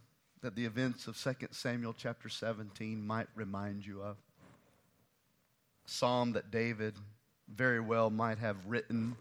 that 0.43 0.55
the 0.55 0.65
events 0.65 1.09
of 1.09 1.21
2 1.21 1.49
Samuel 1.51 1.93
chapter 1.93 2.29
17 2.29 3.05
might 3.05 3.27
remind 3.35 3.85
you 3.85 4.01
of? 4.01 4.17
A 5.85 5.91
psalm 5.91 6.31
that 6.35 6.53
David 6.53 6.95
very 7.53 7.81
well 7.81 8.11
might 8.11 8.39
have 8.39 8.65
written 8.65 9.17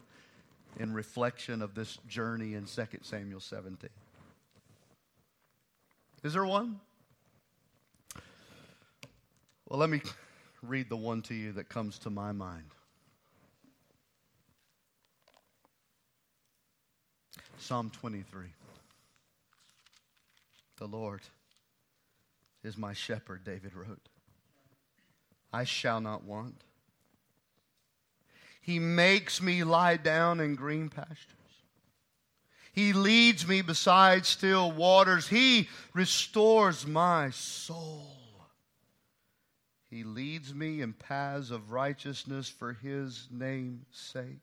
in 0.78 0.94
reflection 0.94 1.62
of 1.62 1.74
this 1.74 1.98
journey 2.06 2.54
in 2.54 2.66
2 2.66 2.86
Samuel 3.02 3.40
17. 3.40 3.90
Is 6.22 6.34
there 6.34 6.44
one? 6.44 6.78
Well, 9.68 9.80
let 9.80 9.90
me 9.90 10.00
read 10.62 10.88
the 10.88 10.96
one 10.96 11.22
to 11.22 11.34
you 11.34 11.50
that 11.54 11.68
comes 11.68 11.98
to 11.98 12.10
my 12.10 12.30
mind. 12.30 12.66
Psalm 17.58 17.90
23. 17.90 18.46
The 20.82 20.88
Lord 20.88 21.20
is 22.64 22.76
my 22.76 22.92
shepherd, 22.92 23.44
David 23.44 23.72
wrote. 23.72 24.08
I 25.52 25.62
shall 25.62 26.00
not 26.00 26.24
want. 26.24 26.64
He 28.60 28.80
makes 28.80 29.40
me 29.40 29.62
lie 29.62 29.96
down 29.96 30.40
in 30.40 30.56
green 30.56 30.88
pastures. 30.88 31.36
He 32.72 32.92
leads 32.92 33.46
me 33.46 33.62
beside 33.62 34.26
still 34.26 34.72
waters. 34.72 35.28
He 35.28 35.68
restores 35.94 36.84
my 36.84 37.30
soul. 37.30 38.16
He 39.88 40.02
leads 40.02 40.52
me 40.52 40.80
in 40.80 40.94
paths 40.94 41.52
of 41.52 41.70
righteousness 41.70 42.48
for 42.48 42.72
his 42.72 43.28
name's 43.30 43.86
sake. 43.92 44.40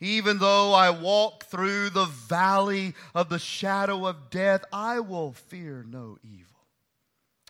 Even 0.00 0.38
though 0.38 0.72
I 0.72 0.90
walk 0.90 1.44
through 1.44 1.90
the 1.90 2.06
valley 2.06 2.94
of 3.14 3.28
the 3.28 3.38
shadow 3.38 4.06
of 4.06 4.30
death, 4.30 4.64
I 4.72 5.00
will 5.00 5.32
fear 5.32 5.84
no 5.86 6.16
evil. 6.22 6.46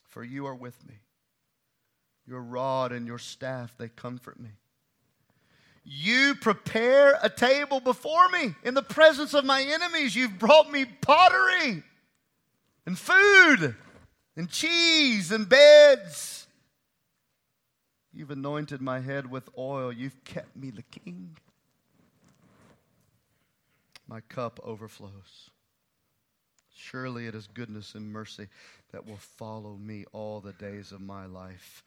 For 0.08 0.24
you 0.24 0.46
are 0.46 0.54
with 0.54 0.86
me. 0.88 0.94
Your 2.26 2.40
rod 2.40 2.90
and 2.90 3.06
your 3.06 3.18
staff, 3.18 3.74
they 3.78 3.88
comfort 3.88 4.40
me. 4.40 4.50
You 5.84 6.34
prepare 6.34 7.18
a 7.22 7.30
table 7.30 7.80
before 7.80 8.28
me 8.28 8.54
in 8.64 8.74
the 8.74 8.82
presence 8.82 9.32
of 9.32 9.44
my 9.44 9.62
enemies. 9.62 10.14
You've 10.16 10.38
brought 10.38 10.70
me 10.70 10.84
pottery 10.84 11.82
and 12.84 12.98
food 12.98 13.76
and 14.36 14.50
cheese 14.50 15.30
and 15.30 15.48
beds. 15.48 16.48
You've 18.12 18.30
anointed 18.30 18.82
my 18.82 19.00
head 19.00 19.30
with 19.30 19.48
oil. 19.56 19.92
You've 19.92 20.22
kept 20.24 20.56
me 20.56 20.70
the 20.70 20.82
king 20.82 21.36
my 24.10 24.20
cup 24.22 24.58
overflows. 24.64 25.50
Surely 26.74 27.28
it 27.28 27.34
is 27.36 27.46
goodness 27.46 27.94
and 27.94 28.12
mercy 28.12 28.48
that 28.90 29.06
will 29.06 29.16
follow 29.16 29.76
me 29.76 30.04
all 30.12 30.40
the 30.40 30.52
days 30.54 30.90
of 30.90 31.00
my 31.00 31.26
life, 31.26 31.84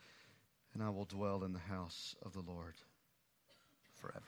and 0.74 0.82
I 0.82 0.90
will 0.90 1.04
dwell 1.04 1.44
in 1.44 1.52
the 1.52 1.60
house 1.60 2.16
of 2.26 2.32
the 2.32 2.40
Lord 2.40 2.76
forever. 3.96 4.22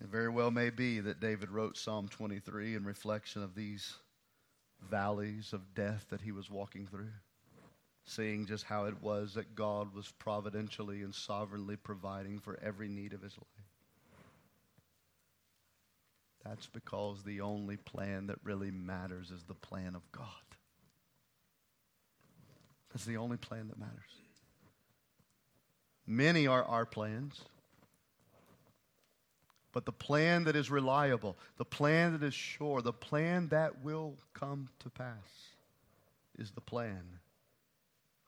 It 0.00 0.06
very 0.06 0.30
well 0.30 0.50
may 0.50 0.70
be 0.70 1.00
that 1.00 1.20
David 1.20 1.50
wrote 1.50 1.76
Psalm 1.76 2.08
23 2.08 2.74
in 2.74 2.84
reflection 2.86 3.42
of 3.42 3.54
these 3.54 3.92
valleys 4.90 5.52
of 5.52 5.74
death 5.74 6.06
that 6.08 6.22
he 6.22 6.32
was 6.32 6.50
walking 6.50 6.86
through, 6.86 7.12
seeing 8.04 8.46
just 8.46 8.64
how 8.64 8.86
it 8.86 9.02
was 9.02 9.34
that 9.34 9.54
God 9.54 9.94
was 9.94 10.10
providentially 10.18 11.02
and 11.02 11.14
sovereignly 11.14 11.76
providing 11.76 12.38
for 12.38 12.58
every 12.62 12.88
need 12.88 13.12
of 13.12 13.20
his 13.20 13.36
life. 13.36 13.69
That's 16.44 16.66
because 16.66 17.22
the 17.22 17.42
only 17.42 17.76
plan 17.76 18.28
that 18.28 18.38
really 18.42 18.70
matters 18.70 19.30
is 19.30 19.44
the 19.44 19.54
plan 19.54 19.94
of 19.94 20.10
God. 20.12 20.26
That's 22.92 23.04
the 23.04 23.18
only 23.18 23.36
plan 23.36 23.68
that 23.68 23.78
matters. 23.78 23.94
Many 26.06 26.46
are 26.46 26.64
our 26.64 26.86
plans. 26.86 27.40
But 29.72 29.84
the 29.86 29.92
plan 29.92 30.44
that 30.44 30.56
is 30.56 30.70
reliable, 30.70 31.36
the 31.56 31.64
plan 31.64 32.12
that 32.12 32.26
is 32.26 32.34
sure, 32.34 32.82
the 32.82 32.92
plan 32.92 33.48
that 33.48 33.84
will 33.84 34.16
come 34.34 34.68
to 34.80 34.90
pass 34.90 35.14
is 36.36 36.50
the 36.50 36.60
plan 36.60 37.02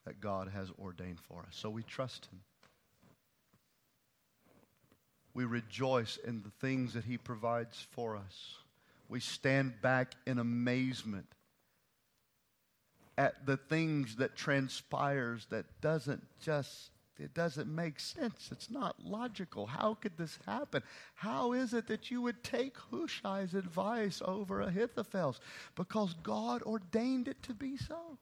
that 0.05 0.21
God 0.21 0.49
has 0.49 0.71
ordained 0.79 1.19
for 1.19 1.41
us. 1.41 1.57
So 1.57 1.69
we 1.69 1.83
trust 1.83 2.27
Him 2.27 2.41
we 5.35 5.45
rejoice 5.45 6.18
in 6.24 6.43
the 6.43 6.51
things 6.61 6.95
that 6.95 7.05
He 7.05 7.18
provides 7.18 7.87
for 7.91 8.16
us. 8.16 8.57
We 9.09 9.20
stand 9.20 9.80
back 9.83 10.14
in 10.26 10.39
amazement 10.39 11.26
at 13.18 13.47
the 13.47 13.57
things 13.57 14.16
that 14.16 14.37
transpires 14.37 15.47
that 15.51 15.66
doesn't 15.80 16.24
just 16.41 16.91
it 17.18 17.35
doesn't 17.35 17.72
make 17.72 18.01
sense. 18.01 18.49
It's 18.51 18.70
not 18.70 19.05
logical. 19.05 19.66
How 19.66 19.95
could 19.95 20.16
this 20.16 20.39
happen? 20.47 20.83
How 21.14 21.53
is 21.53 21.74
it 21.74 21.87
that 21.87 22.11
you 22.11 22.22
would 22.22 22.43
take 22.43 22.76
Hushai's 22.91 23.55
advice 23.55 24.22
over 24.24 24.62
Ahithophel's? 24.62 25.39
Because 25.76 26.14
God 26.22 26.62
ordained 26.62 27.28
it 27.28 27.41
to 27.45 27.55
be 27.55 27.76
so. 27.76 28.18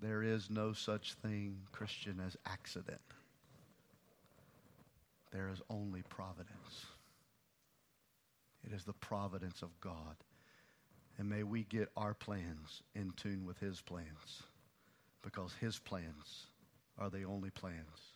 There 0.00 0.22
is 0.22 0.50
no 0.50 0.72
such 0.72 1.14
thing, 1.14 1.58
Christian, 1.70 2.20
as 2.26 2.36
accident. 2.46 3.00
There 5.32 5.48
is 5.48 5.60
only 5.68 6.02
providence. 6.08 6.86
It 8.64 8.72
is 8.72 8.84
the 8.84 8.92
providence 8.92 9.62
of 9.62 9.78
God. 9.80 10.16
And 11.18 11.28
may 11.28 11.42
we 11.42 11.64
get 11.64 11.90
our 11.96 12.14
plans 12.14 12.82
in 12.94 13.12
tune 13.16 13.44
with 13.44 13.58
His 13.58 13.80
plans 13.80 14.42
because 15.22 15.54
His 15.60 15.78
plans 15.78 16.46
are 16.98 17.10
the 17.10 17.24
only 17.24 17.50
plans 17.50 18.14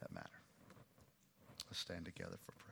that 0.00 0.12
matter. 0.12 0.28
Let's 1.68 1.78
stand 1.78 2.04
together 2.04 2.36
for 2.44 2.52
prayer. 2.52 2.71